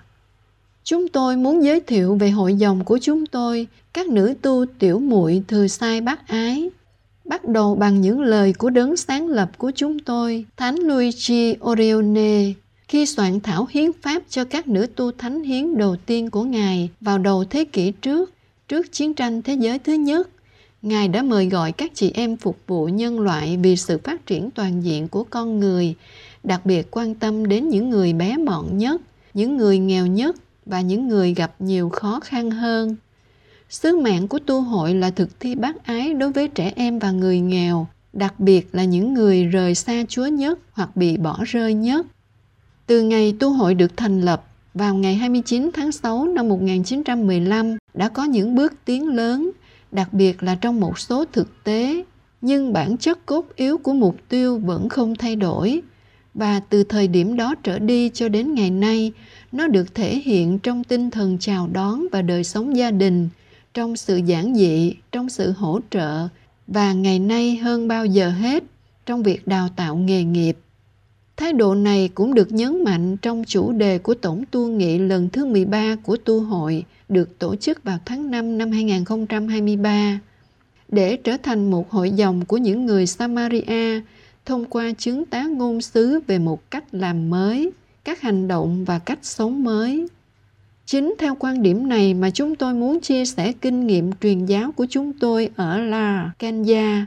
Chúng 0.83 1.07
tôi 1.07 1.37
muốn 1.37 1.63
giới 1.63 1.79
thiệu 1.79 2.15
về 2.15 2.29
hội 2.29 2.55
dòng 2.55 2.85
của 2.85 2.99
chúng 3.01 3.25
tôi, 3.25 3.67
các 3.93 4.07
nữ 4.07 4.33
tu 4.41 4.65
tiểu 4.79 4.99
muội 4.99 5.43
thừa 5.47 5.67
sai 5.67 6.01
bác 6.01 6.27
ái. 6.27 6.69
Bắt 7.25 7.47
đầu 7.47 7.75
bằng 7.75 8.01
những 8.01 8.21
lời 8.21 8.53
của 8.53 8.69
đấng 8.69 8.97
sáng 8.97 9.27
lập 9.27 9.51
của 9.57 9.71
chúng 9.75 9.99
tôi, 9.99 10.45
Thánh 10.57 10.75
Luigi 10.75 11.55
Orione, 11.69 12.53
khi 12.87 13.05
soạn 13.05 13.39
thảo 13.39 13.67
hiến 13.69 13.91
pháp 14.01 14.23
cho 14.29 14.43
các 14.43 14.67
nữ 14.67 14.87
tu 14.95 15.11
thánh 15.11 15.43
hiến 15.43 15.77
đầu 15.77 15.95
tiên 16.05 16.29
của 16.29 16.43
Ngài 16.43 16.89
vào 17.01 17.17
đầu 17.17 17.45
thế 17.49 17.65
kỷ 17.65 17.91
trước 17.91 18.31
trước 18.67 18.91
chiến 18.91 19.13
tranh 19.13 19.41
thế 19.41 19.53
giới 19.53 19.79
thứ 19.79 19.93
nhất, 19.93 20.29
Ngài 20.81 21.07
đã 21.07 21.21
mời 21.21 21.49
gọi 21.49 21.71
các 21.71 21.91
chị 21.95 22.11
em 22.13 22.37
phục 22.37 22.57
vụ 22.67 22.85
nhân 22.85 23.19
loại 23.19 23.57
vì 23.57 23.75
sự 23.75 23.97
phát 24.03 24.25
triển 24.25 24.51
toàn 24.51 24.83
diện 24.83 25.07
của 25.07 25.23
con 25.23 25.59
người, 25.59 25.95
đặc 26.43 26.65
biệt 26.65 26.87
quan 26.91 27.15
tâm 27.15 27.47
đến 27.47 27.69
những 27.69 27.89
người 27.89 28.13
bé 28.13 28.37
mọn 28.37 28.77
nhất, 28.77 29.01
những 29.33 29.57
người 29.57 29.79
nghèo 29.79 30.07
nhất 30.07 30.35
và 30.65 30.81
những 30.81 31.07
người 31.07 31.33
gặp 31.33 31.55
nhiều 31.59 31.89
khó 31.89 32.19
khăn 32.19 32.51
hơn. 32.51 32.95
Sứ 33.69 33.97
mạng 33.97 34.27
của 34.27 34.39
tu 34.39 34.61
hội 34.61 34.93
là 34.93 35.09
thực 35.09 35.39
thi 35.39 35.55
bác 35.55 35.85
ái 35.85 36.13
đối 36.13 36.31
với 36.31 36.47
trẻ 36.47 36.73
em 36.75 36.99
và 36.99 37.11
người 37.11 37.39
nghèo, 37.39 37.87
đặc 38.13 38.39
biệt 38.39 38.67
là 38.71 38.83
những 38.83 39.13
người 39.13 39.43
rời 39.43 39.75
xa 39.75 40.03
Chúa 40.09 40.25
nhất 40.25 40.59
hoặc 40.71 40.95
bị 40.95 41.17
bỏ 41.17 41.39
rơi 41.45 41.73
nhất. 41.73 42.05
Từ 42.87 43.01
ngày 43.01 43.35
tu 43.39 43.49
hội 43.53 43.73
được 43.73 43.97
thành 43.97 44.21
lập, 44.21 44.45
vào 44.73 44.95
ngày 44.95 45.15
29 45.15 45.69
tháng 45.73 45.91
6 45.91 46.25
năm 46.25 46.49
1915 46.49 47.77
đã 47.93 48.09
có 48.09 48.23
những 48.23 48.55
bước 48.55 48.73
tiến 48.85 49.07
lớn, 49.07 49.51
đặc 49.91 50.13
biệt 50.13 50.43
là 50.43 50.55
trong 50.55 50.79
một 50.79 50.99
số 50.99 51.25
thực 51.25 51.63
tế, 51.63 52.03
nhưng 52.41 52.73
bản 52.73 52.97
chất 52.97 53.25
cốt 53.25 53.45
yếu 53.55 53.77
của 53.77 53.93
mục 53.93 54.15
tiêu 54.29 54.57
vẫn 54.57 54.89
không 54.89 55.15
thay 55.15 55.35
đổi. 55.35 55.81
và 56.33 56.59
từ 56.59 56.83
thời 56.83 57.07
điểm 57.07 57.35
đó 57.35 57.55
trở 57.63 57.79
đi 57.79 58.09
cho 58.13 58.29
đến 58.29 58.53
ngày 58.53 58.69
nay 58.69 59.11
nó 59.51 59.67
được 59.67 59.95
thể 59.95 60.15
hiện 60.19 60.59
trong 60.59 60.83
tinh 60.83 61.11
thần 61.11 61.37
chào 61.39 61.69
đón 61.73 62.05
và 62.11 62.21
đời 62.21 62.43
sống 62.43 62.77
gia 62.77 62.91
đình 62.91 63.29
trong 63.73 63.95
sự 63.95 64.17
giản 64.17 64.55
dị 64.55 64.93
trong 65.11 65.29
sự 65.29 65.51
hỗ 65.51 65.79
trợ 65.89 66.27
và 66.67 66.93
ngày 66.93 67.19
nay 67.19 67.55
hơn 67.55 67.87
bao 67.87 68.05
giờ 68.05 68.29
hết 68.29 68.63
trong 69.05 69.23
việc 69.23 69.47
đào 69.47 69.69
tạo 69.75 69.95
nghề 69.95 70.23
nghiệp 70.23 70.57
Thái 71.37 71.53
độ 71.53 71.75
này 71.75 72.09
cũng 72.15 72.33
được 72.33 72.51
nhấn 72.51 72.83
mạnh 72.83 73.17
trong 73.17 73.43
chủ 73.47 73.71
đề 73.71 73.97
của 73.97 74.13
Tổng 74.13 74.43
tu 74.51 74.67
nghị 74.67 74.99
lần 74.99 75.29
thứ 75.29 75.45
13 75.45 75.95
của 76.03 76.17
tu 76.17 76.39
hội 76.39 76.83
được 77.11 77.39
tổ 77.39 77.55
chức 77.55 77.83
vào 77.83 77.99
tháng 78.05 78.31
5 78.31 78.57
năm 78.57 78.71
2023 78.71 80.19
để 80.87 81.17
trở 81.17 81.37
thành 81.37 81.71
một 81.71 81.91
hội 81.91 82.11
dòng 82.11 82.45
của 82.45 82.57
những 82.57 82.85
người 82.85 83.07
Samaria 83.07 84.01
thông 84.45 84.65
qua 84.65 84.91
chứng 84.97 85.25
tá 85.25 85.43
ngôn 85.43 85.81
sứ 85.81 86.19
về 86.27 86.39
một 86.39 86.71
cách 86.71 86.83
làm 86.91 87.29
mới, 87.29 87.71
các 88.03 88.21
hành 88.21 88.47
động 88.47 88.85
và 88.85 88.99
cách 88.99 89.19
sống 89.21 89.63
mới. 89.63 90.07
Chính 90.85 91.15
theo 91.19 91.35
quan 91.39 91.61
điểm 91.61 91.89
này 91.89 92.13
mà 92.13 92.29
chúng 92.29 92.55
tôi 92.55 92.73
muốn 92.73 92.99
chia 92.99 93.25
sẻ 93.25 93.53
kinh 93.61 93.87
nghiệm 93.87 94.11
truyền 94.21 94.45
giáo 94.45 94.71
của 94.71 94.85
chúng 94.89 95.13
tôi 95.13 95.49
ở 95.55 95.77
La 95.77 96.31
Kenya. 96.39 97.05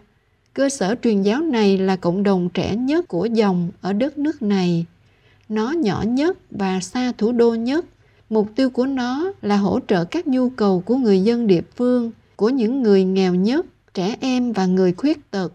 Cơ 0.54 0.68
sở 0.68 0.94
truyền 1.02 1.22
giáo 1.22 1.40
này 1.40 1.78
là 1.78 1.96
cộng 1.96 2.22
đồng 2.22 2.48
trẻ 2.54 2.76
nhất 2.76 3.08
của 3.08 3.24
dòng 3.24 3.70
ở 3.80 3.92
đất 3.92 4.18
nước 4.18 4.42
này. 4.42 4.86
Nó 5.48 5.70
nhỏ 5.70 6.04
nhất 6.06 6.38
và 6.50 6.80
xa 6.80 7.12
thủ 7.18 7.32
đô 7.32 7.54
nhất. 7.54 7.84
Mục 8.30 8.48
tiêu 8.56 8.70
của 8.70 8.86
nó 8.86 9.32
là 9.42 9.56
hỗ 9.56 9.80
trợ 9.88 10.04
các 10.04 10.26
nhu 10.26 10.50
cầu 10.50 10.80
của 10.80 10.96
người 10.96 11.20
dân 11.20 11.46
địa 11.46 11.62
phương, 11.76 12.10
của 12.36 12.48
những 12.48 12.82
người 12.82 13.04
nghèo 13.04 13.34
nhất, 13.34 13.66
trẻ 13.94 14.16
em 14.20 14.52
và 14.52 14.66
người 14.66 14.92
khuyết 14.92 15.30
tật 15.30 15.52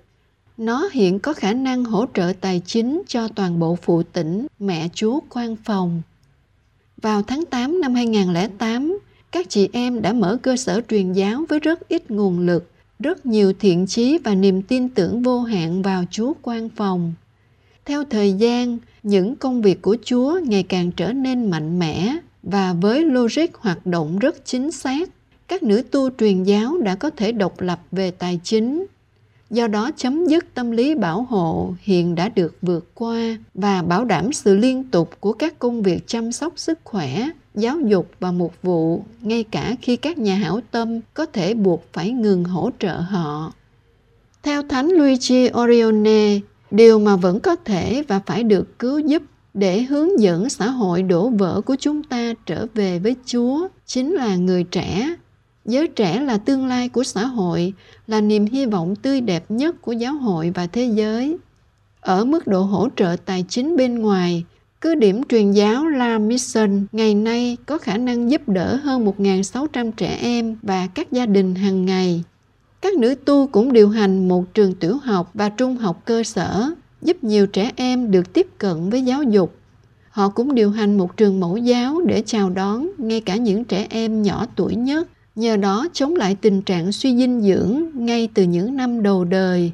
nó 0.59 0.89
hiện 0.91 1.19
có 1.19 1.33
khả 1.33 1.53
năng 1.53 1.85
hỗ 1.85 2.05
trợ 2.13 2.33
tài 2.41 2.61
chính 2.65 3.01
cho 3.07 3.27
toàn 3.27 3.59
bộ 3.59 3.77
phụ 3.81 4.03
tỉnh 4.03 4.47
mẹ 4.59 4.89
chúa 4.93 5.19
quan 5.29 5.55
phòng. 5.55 6.01
Vào 7.01 7.21
tháng 7.21 7.45
8 7.45 7.81
năm 7.81 7.95
2008, 7.95 8.99
các 9.31 9.49
chị 9.49 9.69
em 9.73 10.01
đã 10.01 10.13
mở 10.13 10.37
cơ 10.41 10.57
sở 10.57 10.81
truyền 10.89 11.13
giáo 11.13 11.45
với 11.49 11.59
rất 11.59 11.87
ít 11.87 12.11
nguồn 12.11 12.39
lực, 12.39 12.71
rất 12.99 13.25
nhiều 13.25 13.53
thiện 13.59 13.87
chí 13.87 14.17
và 14.17 14.35
niềm 14.35 14.61
tin 14.61 14.89
tưởng 14.89 15.21
vô 15.21 15.41
hạn 15.41 15.81
vào 15.81 16.03
Chúa 16.11 16.33
quan 16.41 16.69
phòng. 16.69 17.13
Theo 17.85 18.03
thời 18.09 18.33
gian, 18.33 18.77
những 19.03 19.35
công 19.35 19.61
việc 19.61 19.81
của 19.81 19.97
Chúa 20.03 20.39
ngày 20.43 20.63
càng 20.63 20.91
trở 20.91 21.13
nên 21.13 21.49
mạnh 21.49 21.79
mẽ 21.79 22.17
và 22.43 22.73
với 22.73 23.05
logic 23.05 23.53
hoạt 23.53 23.85
động 23.85 24.19
rất 24.19 24.45
chính 24.45 24.71
xác, 24.71 25.09
các 25.47 25.63
nữ 25.63 25.81
tu 25.91 26.09
truyền 26.09 26.43
giáo 26.43 26.77
đã 26.77 26.95
có 26.95 27.09
thể 27.09 27.31
độc 27.31 27.61
lập 27.61 27.79
về 27.91 28.11
tài 28.11 28.39
chính. 28.43 28.85
Do 29.49 29.67
đó 29.67 29.91
chấm 29.97 30.25
dứt 30.25 30.53
tâm 30.53 30.71
lý 30.71 30.95
bảo 30.95 31.21
hộ 31.29 31.73
hiện 31.81 32.15
đã 32.15 32.29
được 32.29 32.57
vượt 32.61 32.91
qua 32.93 33.37
và 33.53 33.81
bảo 33.81 34.05
đảm 34.05 34.33
sự 34.33 34.55
liên 34.55 34.83
tục 34.83 35.09
của 35.19 35.33
các 35.33 35.59
công 35.59 35.81
việc 35.81 36.07
chăm 36.07 36.31
sóc 36.31 36.53
sức 36.55 36.79
khỏe 36.83 37.29
giáo 37.55 37.79
dục 37.79 38.11
và 38.19 38.31
mục 38.31 38.53
vụ 38.63 39.03
ngay 39.21 39.43
cả 39.43 39.75
khi 39.81 39.95
các 39.95 40.17
nhà 40.17 40.35
hảo 40.35 40.59
tâm 40.71 40.99
có 41.13 41.25
thể 41.25 41.53
buộc 41.53 41.85
phải 41.93 42.11
ngừng 42.11 42.43
hỗ 42.43 42.69
trợ 42.79 42.95
họ. 42.95 43.53
Theo 44.43 44.63
thánh 44.63 44.87
luigi 44.87 45.51
orione 45.61 46.39
điều 46.71 46.99
mà 46.99 47.15
vẫn 47.15 47.39
có 47.39 47.55
thể 47.55 48.03
và 48.07 48.19
phải 48.25 48.43
được 48.43 48.79
cứu 48.79 48.99
giúp 48.99 49.23
để 49.53 49.81
hướng 49.81 50.19
dẫn 50.19 50.49
xã 50.49 50.69
hội 50.69 51.03
đổ 51.03 51.29
vỡ 51.29 51.61
của 51.61 51.75
chúng 51.79 52.03
ta 52.03 52.33
trở 52.45 52.65
về 52.73 52.99
với 52.99 53.15
chúa 53.25 53.67
chính 53.85 54.13
là 54.13 54.35
người 54.35 54.63
trẻ 54.63 55.15
Giới 55.69 55.87
trẻ 55.87 56.19
là 56.21 56.37
tương 56.37 56.67
lai 56.67 56.89
của 56.89 57.03
xã 57.03 57.25
hội, 57.25 57.73
là 58.07 58.21
niềm 58.21 58.45
hy 58.45 58.65
vọng 58.65 58.95
tươi 58.95 59.21
đẹp 59.21 59.45
nhất 59.49 59.81
của 59.81 59.91
giáo 59.91 60.13
hội 60.13 60.51
và 60.55 60.67
thế 60.67 60.83
giới. 60.93 61.37
Ở 62.01 62.25
mức 62.25 62.47
độ 62.47 62.61
hỗ 62.61 62.89
trợ 62.95 63.15
tài 63.25 63.45
chính 63.49 63.77
bên 63.77 63.99
ngoài, 63.99 64.43
cứ 64.81 64.95
điểm 64.95 65.21
truyền 65.29 65.51
giáo 65.51 65.87
La 65.87 66.17
Mission 66.17 66.85
ngày 66.91 67.15
nay 67.15 67.57
có 67.65 67.77
khả 67.77 67.97
năng 67.97 68.31
giúp 68.31 68.49
đỡ 68.49 68.75
hơn 68.75 69.05
1.600 69.05 69.91
trẻ 69.91 70.17
em 70.21 70.57
và 70.61 70.87
các 70.87 71.11
gia 71.11 71.25
đình 71.25 71.55
hàng 71.55 71.85
ngày. 71.85 72.23
Các 72.81 72.97
nữ 72.97 73.15
tu 73.15 73.47
cũng 73.47 73.73
điều 73.73 73.89
hành 73.89 74.27
một 74.27 74.53
trường 74.53 74.75
tiểu 74.75 74.97
học 74.97 75.31
và 75.33 75.49
trung 75.49 75.77
học 75.77 76.01
cơ 76.05 76.23
sở, 76.23 76.71
giúp 77.01 77.23
nhiều 77.23 77.47
trẻ 77.47 77.71
em 77.75 78.11
được 78.11 78.33
tiếp 78.33 78.47
cận 78.57 78.89
với 78.89 79.01
giáo 79.01 79.23
dục. 79.23 79.55
Họ 80.09 80.29
cũng 80.29 80.55
điều 80.55 80.71
hành 80.71 80.97
một 80.97 81.17
trường 81.17 81.39
mẫu 81.39 81.57
giáo 81.57 82.01
để 82.05 82.23
chào 82.25 82.49
đón 82.49 82.89
ngay 82.97 83.21
cả 83.21 83.35
những 83.35 83.63
trẻ 83.63 83.87
em 83.89 84.21
nhỏ 84.21 84.45
tuổi 84.55 84.75
nhất 84.75 85.07
nhờ 85.35 85.57
đó 85.57 85.87
chống 85.93 86.15
lại 86.15 86.35
tình 86.41 86.61
trạng 86.61 86.91
suy 86.91 87.17
dinh 87.17 87.41
dưỡng 87.41 87.83
ngay 87.93 88.29
từ 88.33 88.43
những 88.43 88.77
năm 88.77 89.03
đầu 89.03 89.25
đời. 89.25 89.71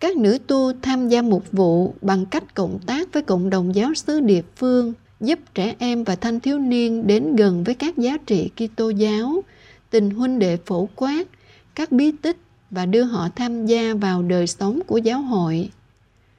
Các 0.00 0.16
nữ 0.16 0.38
tu 0.46 0.72
tham 0.82 1.08
gia 1.08 1.22
mục 1.22 1.52
vụ 1.52 1.94
bằng 2.02 2.26
cách 2.26 2.54
cộng 2.54 2.78
tác 2.86 3.12
với 3.12 3.22
cộng 3.22 3.50
đồng 3.50 3.74
giáo 3.74 3.94
xứ 3.94 4.20
địa 4.20 4.42
phương, 4.56 4.92
giúp 5.20 5.38
trẻ 5.54 5.74
em 5.78 6.04
và 6.04 6.16
thanh 6.16 6.40
thiếu 6.40 6.58
niên 6.58 7.06
đến 7.06 7.36
gần 7.36 7.64
với 7.64 7.74
các 7.74 7.98
giá 7.98 8.16
trị 8.26 8.50
Kitô 8.56 8.90
giáo, 8.90 9.42
tình 9.90 10.10
huynh 10.10 10.38
đệ 10.38 10.58
phổ 10.66 10.88
quát, 10.96 11.28
các 11.74 11.92
bí 11.92 12.12
tích 12.22 12.36
và 12.70 12.86
đưa 12.86 13.02
họ 13.02 13.28
tham 13.36 13.66
gia 13.66 13.94
vào 13.94 14.22
đời 14.22 14.46
sống 14.46 14.80
của 14.86 14.98
giáo 14.98 15.22
hội. 15.22 15.70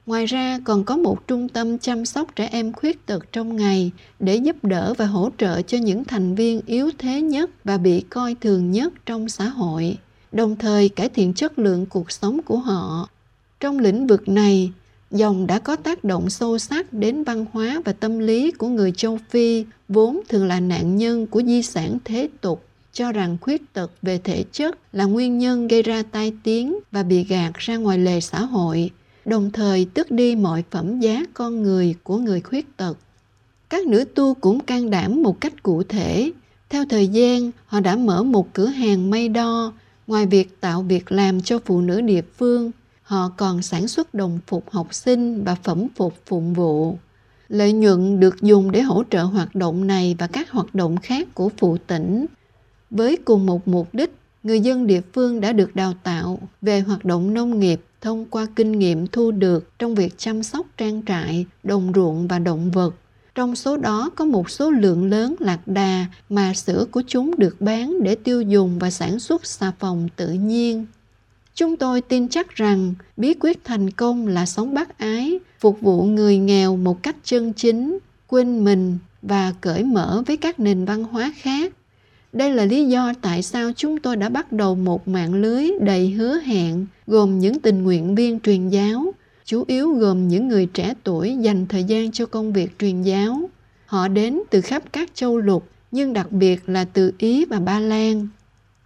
Ngoài 0.06 0.26
ra 0.26 0.58
còn 0.64 0.84
có 0.84 0.96
một 0.96 1.28
trung 1.28 1.48
tâm 1.48 1.78
chăm 1.78 2.04
sóc 2.04 2.36
trẻ 2.36 2.48
em 2.52 2.72
khuyết 2.72 3.06
tật 3.06 3.32
trong 3.32 3.56
ngày 3.56 3.90
để 4.20 4.36
giúp 4.36 4.56
đỡ 4.64 4.94
và 4.98 5.06
hỗ 5.06 5.30
trợ 5.38 5.62
cho 5.62 5.78
những 5.78 6.04
thành 6.04 6.34
viên 6.34 6.60
yếu 6.66 6.90
thế 6.98 7.20
nhất 7.22 7.50
và 7.64 7.78
bị 7.78 8.00
coi 8.00 8.34
thường 8.34 8.70
nhất 8.70 8.92
trong 9.06 9.28
xã 9.28 9.48
hội, 9.48 9.98
đồng 10.32 10.56
thời 10.56 10.88
cải 10.88 11.08
thiện 11.08 11.34
chất 11.34 11.58
lượng 11.58 11.86
cuộc 11.86 12.12
sống 12.12 12.40
của 12.42 12.56
họ. 12.56 13.08
Trong 13.60 13.78
lĩnh 13.78 14.06
vực 14.06 14.28
này, 14.28 14.72
dòng 15.10 15.46
đã 15.46 15.58
có 15.58 15.76
tác 15.76 16.04
động 16.04 16.30
sâu 16.30 16.58
sắc 16.58 16.92
đến 16.92 17.24
văn 17.24 17.46
hóa 17.52 17.82
và 17.84 17.92
tâm 17.92 18.18
lý 18.18 18.50
của 18.50 18.68
người 18.68 18.92
châu 18.92 19.18
Phi 19.30 19.64
vốn 19.88 20.20
thường 20.28 20.46
là 20.46 20.60
nạn 20.60 20.96
nhân 20.96 21.26
của 21.26 21.42
di 21.42 21.62
sản 21.62 21.98
thế 22.04 22.28
tục 22.40 22.64
cho 22.92 23.12
rằng 23.12 23.36
khuyết 23.40 23.72
tật 23.72 23.90
về 24.02 24.18
thể 24.24 24.44
chất 24.52 24.78
là 24.92 25.04
nguyên 25.04 25.38
nhân 25.38 25.68
gây 25.68 25.82
ra 25.82 26.02
tai 26.10 26.32
tiếng 26.42 26.78
và 26.92 27.02
bị 27.02 27.24
gạt 27.24 27.54
ra 27.54 27.76
ngoài 27.76 27.98
lề 27.98 28.20
xã 28.20 28.40
hội 28.40 28.90
đồng 29.26 29.50
thời 29.50 29.86
tước 29.94 30.10
đi 30.10 30.36
mọi 30.36 30.64
phẩm 30.70 31.00
giá 31.00 31.22
con 31.34 31.62
người 31.62 31.94
của 32.02 32.16
người 32.16 32.40
khuyết 32.40 32.76
tật. 32.76 32.98
Các 33.70 33.86
nữ 33.86 34.04
tu 34.04 34.34
cũng 34.34 34.60
can 34.60 34.90
đảm 34.90 35.22
một 35.22 35.40
cách 35.40 35.62
cụ 35.62 35.82
thể. 35.82 36.32
Theo 36.68 36.84
thời 36.88 37.08
gian, 37.08 37.50
họ 37.66 37.80
đã 37.80 37.96
mở 37.96 38.22
một 38.22 38.54
cửa 38.54 38.66
hàng 38.66 39.10
may 39.10 39.28
đo. 39.28 39.72
Ngoài 40.06 40.26
việc 40.26 40.60
tạo 40.60 40.82
việc 40.82 41.12
làm 41.12 41.40
cho 41.40 41.58
phụ 41.64 41.80
nữ 41.80 42.00
địa 42.00 42.22
phương, 42.22 42.70
họ 43.02 43.28
còn 43.36 43.62
sản 43.62 43.88
xuất 43.88 44.14
đồng 44.14 44.38
phục 44.46 44.70
học 44.70 44.94
sinh 44.94 45.44
và 45.44 45.54
phẩm 45.54 45.86
phục 45.96 46.14
phụng 46.26 46.54
vụ. 46.54 46.98
Lợi 47.48 47.72
nhuận 47.72 48.20
được 48.20 48.42
dùng 48.42 48.70
để 48.70 48.80
hỗ 48.80 49.02
trợ 49.10 49.22
hoạt 49.22 49.54
động 49.54 49.86
này 49.86 50.16
và 50.18 50.26
các 50.26 50.50
hoạt 50.50 50.74
động 50.74 50.96
khác 50.96 51.28
của 51.34 51.50
phụ 51.56 51.76
tỉnh. 51.86 52.26
Với 52.90 53.16
cùng 53.24 53.46
một 53.46 53.68
mục 53.68 53.88
đích, 53.92 54.14
người 54.46 54.60
dân 54.60 54.86
địa 54.86 55.00
phương 55.12 55.40
đã 55.40 55.52
được 55.52 55.76
đào 55.76 55.94
tạo 56.02 56.38
về 56.62 56.80
hoạt 56.80 57.04
động 57.04 57.34
nông 57.34 57.60
nghiệp 57.60 57.80
thông 58.00 58.26
qua 58.26 58.46
kinh 58.56 58.72
nghiệm 58.72 59.06
thu 59.06 59.30
được 59.30 59.78
trong 59.78 59.94
việc 59.94 60.18
chăm 60.18 60.42
sóc 60.42 60.66
trang 60.76 61.02
trại, 61.06 61.46
đồng 61.62 61.92
ruộng 61.94 62.28
và 62.28 62.38
động 62.38 62.70
vật. 62.70 62.94
Trong 63.34 63.56
số 63.56 63.76
đó 63.76 64.10
có 64.16 64.24
một 64.24 64.50
số 64.50 64.70
lượng 64.70 65.10
lớn 65.10 65.34
lạc 65.38 65.68
đà 65.68 66.06
mà 66.28 66.54
sữa 66.54 66.86
của 66.90 67.02
chúng 67.06 67.38
được 67.38 67.60
bán 67.60 68.02
để 68.02 68.14
tiêu 68.14 68.42
dùng 68.42 68.78
và 68.78 68.90
sản 68.90 69.18
xuất 69.18 69.46
xà 69.46 69.72
phòng 69.78 70.08
tự 70.16 70.28
nhiên. 70.28 70.86
Chúng 71.54 71.76
tôi 71.76 72.00
tin 72.00 72.28
chắc 72.28 72.54
rằng 72.54 72.94
bí 73.16 73.34
quyết 73.40 73.64
thành 73.64 73.90
công 73.90 74.26
là 74.28 74.46
sống 74.46 74.74
bác 74.74 74.98
ái, 74.98 75.38
phục 75.60 75.80
vụ 75.80 76.02
người 76.02 76.38
nghèo 76.38 76.76
một 76.76 77.02
cách 77.02 77.16
chân 77.24 77.52
chính, 77.52 77.98
quên 78.26 78.64
mình 78.64 78.98
và 79.22 79.52
cởi 79.60 79.84
mở 79.84 80.22
với 80.26 80.36
các 80.36 80.60
nền 80.60 80.84
văn 80.84 81.04
hóa 81.04 81.32
khác 81.36 81.72
đây 82.36 82.50
là 82.50 82.64
lý 82.64 82.84
do 82.84 83.12
tại 83.22 83.42
sao 83.42 83.70
chúng 83.76 83.98
tôi 83.98 84.16
đã 84.16 84.28
bắt 84.28 84.52
đầu 84.52 84.74
một 84.74 85.08
mạng 85.08 85.34
lưới 85.34 85.70
đầy 85.80 86.10
hứa 86.10 86.38
hẹn 86.38 86.86
gồm 87.06 87.38
những 87.38 87.60
tình 87.60 87.82
nguyện 87.82 88.14
viên 88.14 88.40
truyền 88.40 88.68
giáo, 88.68 89.12
chủ 89.44 89.64
yếu 89.66 89.92
gồm 89.92 90.28
những 90.28 90.48
người 90.48 90.66
trẻ 90.66 90.94
tuổi 91.04 91.36
dành 91.40 91.66
thời 91.66 91.84
gian 91.84 92.12
cho 92.12 92.26
công 92.26 92.52
việc 92.52 92.78
truyền 92.78 93.02
giáo. 93.02 93.50
Họ 93.86 94.08
đến 94.08 94.40
từ 94.50 94.60
khắp 94.60 94.82
các 94.92 95.10
châu 95.14 95.38
lục, 95.38 95.68
nhưng 95.90 96.12
đặc 96.12 96.32
biệt 96.32 96.68
là 96.68 96.84
từ 96.84 97.12
Ý 97.18 97.44
và 97.44 97.60
Ba 97.60 97.80
Lan. 97.80 98.28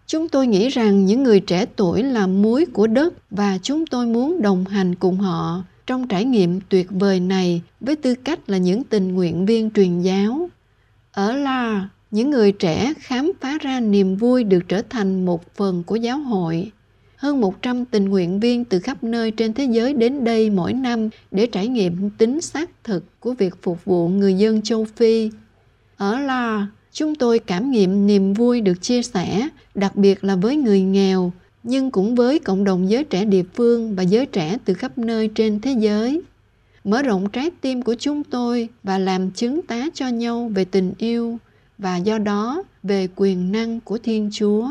Chúng 0.06 0.28
tôi 0.28 0.46
nghĩ 0.46 0.68
rằng 0.68 1.06
những 1.06 1.22
người 1.22 1.40
trẻ 1.40 1.66
tuổi 1.76 2.02
là 2.02 2.26
muối 2.26 2.66
của 2.66 2.86
đất 2.86 3.14
và 3.30 3.58
chúng 3.62 3.86
tôi 3.86 4.06
muốn 4.06 4.42
đồng 4.42 4.64
hành 4.64 4.94
cùng 4.94 5.16
họ 5.16 5.62
trong 5.86 6.08
trải 6.08 6.24
nghiệm 6.24 6.60
tuyệt 6.68 6.86
vời 6.90 7.20
này 7.20 7.62
với 7.80 7.96
tư 7.96 8.14
cách 8.14 8.50
là 8.50 8.58
những 8.58 8.84
tình 8.84 9.14
nguyện 9.14 9.46
viên 9.46 9.70
truyền 9.70 10.00
giáo. 10.00 10.50
Ở 11.12 11.36
La, 11.36 11.88
những 12.10 12.30
người 12.30 12.52
trẻ 12.52 12.92
khám 12.98 13.32
phá 13.40 13.58
ra 13.60 13.80
niềm 13.80 14.16
vui 14.16 14.44
được 14.44 14.68
trở 14.68 14.82
thành 14.82 15.24
một 15.24 15.54
phần 15.54 15.82
của 15.86 15.96
giáo 15.96 16.18
hội. 16.18 16.72
Hơn 17.16 17.40
100 17.40 17.84
tình 17.84 18.08
nguyện 18.08 18.40
viên 18.40 18.64
từ 18.64 18.80
khắp 18.80 19.04
nơi 19.04 19.30
trên 19.30 19.52
thế 19.52 19.64
giới 19.64 19.92
đến 19.94 20.24
đây 20.24 20.50
mỗi 20.50 20.72
năm 20.72 21.08
để 21.30 21.46
trải 21.46 21.68
nghiệm 21.68 22.10
tính 22.10 22.40
xác 22.40 22.70
thực 22.84 23.20
của 23.20 23.32
việc 23.32 23.62
phục 23.62 23.84
vụ 23.84 24.08
người 24.08 24.34
dân 24.34 24.62
châu 24.62 24.84
Phi. 24.84 25.30
Ở 25.96 26.20
La, 26.20 26.66
chúng 26.92 27.14
tôi 27.14 27.38
cảm 27.38 27.70
nghiệm 27.70 28.06
niềm 28.06 28.34
vui 28.34 28.60
được 28.60 28.82
chia 28.82 29.02
sẻ, 29.02 29.48
đặc 29.74 29.96
biệt 29.96 30.24
là 30.24 30.36
với 30.36 30.56
người 30.56 30.80
nghèo, 30.80 31.32
nhưng 31.62 31.90
cũng 31.90 32.14
với 32.14 32.38
cộng 32.38 32.64
đồng 32.64 32.90
giới 32.90 33.04
trẻ 33.04 33.24
địa 33.24 33.42
phương 33.54 33.94
và 33.94 34.02
giới 34.02 34.26
trẻ 34.26 34.58
từ 34.64 34.74
khắp 34.74 34.98
nơi 34.98 35.28
trên 35.34 35.60
thế 35.60 35.72
giới. 35.78 36.22
mở 36.84 37.02
rộng 37.02 37.30
trái 37.30 37.50
tim 37.60 37.82
của 37.82 37.94
chúng 37.98 38.24
tôi 38.24 38.68
và 38.82 38.98
làm 38.98 39.30
chứng 39.30 39.62
tá 39.62 39.86
cho 39.94 40.08
nhau 40.08 40.50
về 40.54 40.64
tình 40.64 40.92
yêu 40.98 41.38
và 41.80 41.96
do 41.96 42.18
đó 42.18 42.62
về 42.82 43.08
quyền 43.16 43.52
năng 43.52 43.80
của 43.80 43.98
Thiên 44.02 44.30
Chúa. 44.32 44.68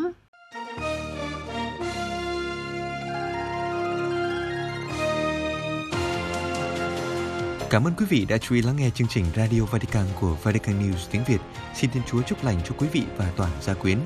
Cảm 7.70 7.84
ơn 7.84 7.94
quý 7.98 8.06
vị 8.10 8.26
đã 8.30 8.38
chú 8.38 8.56
ý 8.56 8.62
lắng 8.62 8.76
nghe 8.76 8.90
chương 8.90 9.08
trình 9.08 9.26
Radio 9.36 9.62
Vatican 9.62 10.06
của 10.20 10.38
Vatican 10.44 10.80
News 10.80 11.08
tiếng 11.12 11.24
Việt. 11.28 11.42
Xin 11.76 11.90
Thiên 11.90 12.04
Chúa 12.12 12.22
chúc 12.22 12.44
lành 12.44 12.58
cho 12.66 12.76
quý 12.78 12.88
vị 12.94 13.04
và 13.18 13.32
toàn 13.38 13.52
gia 13.62 13.74
quyến. 13.74 13.98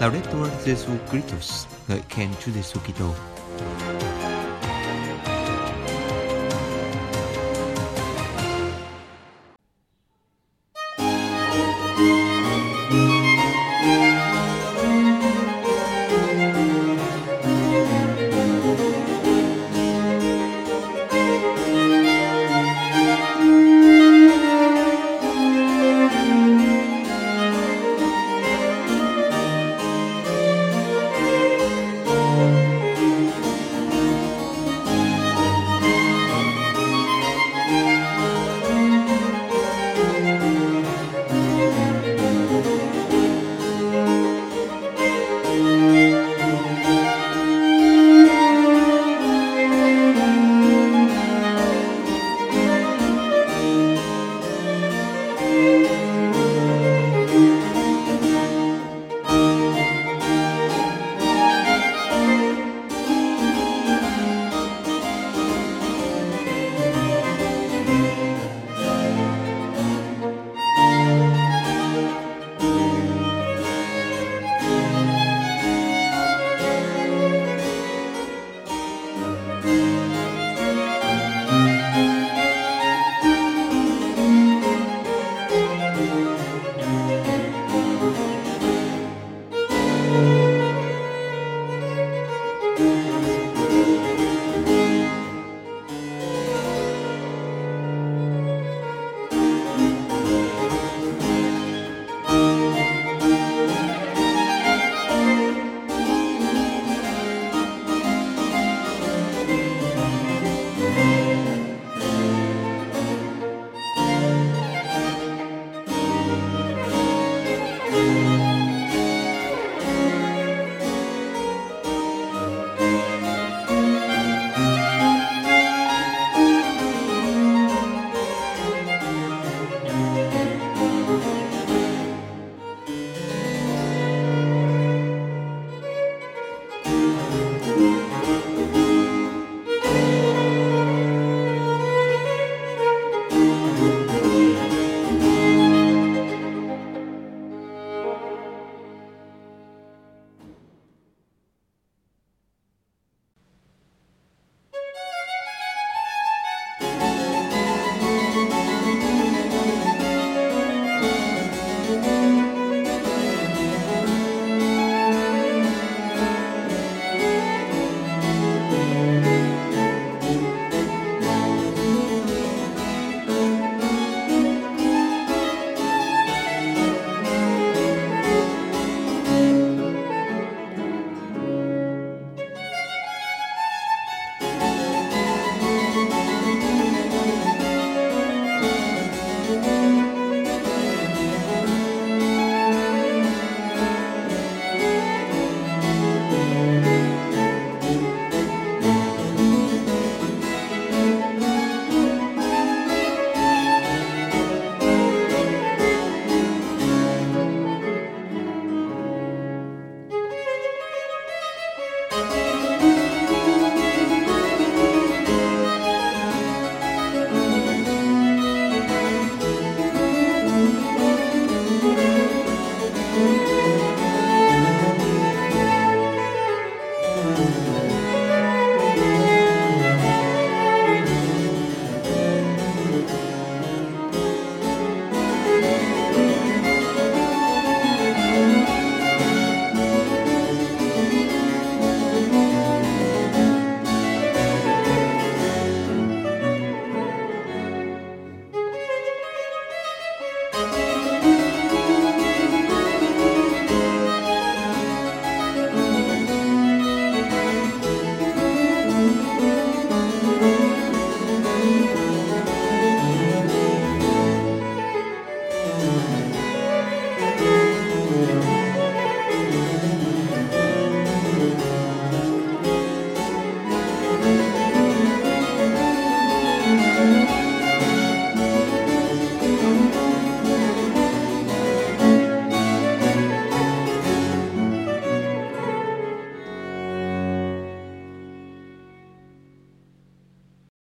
Laudetur 0.00 0.48
Jesu 0.64 0.96
Christus, 1.10 1.66
ngợi 1.88 2.00
khen 2.08 2.28
Chúa 2.44 2.52
Giêsu 2.52 2.80
Kitô. 2.80 3.14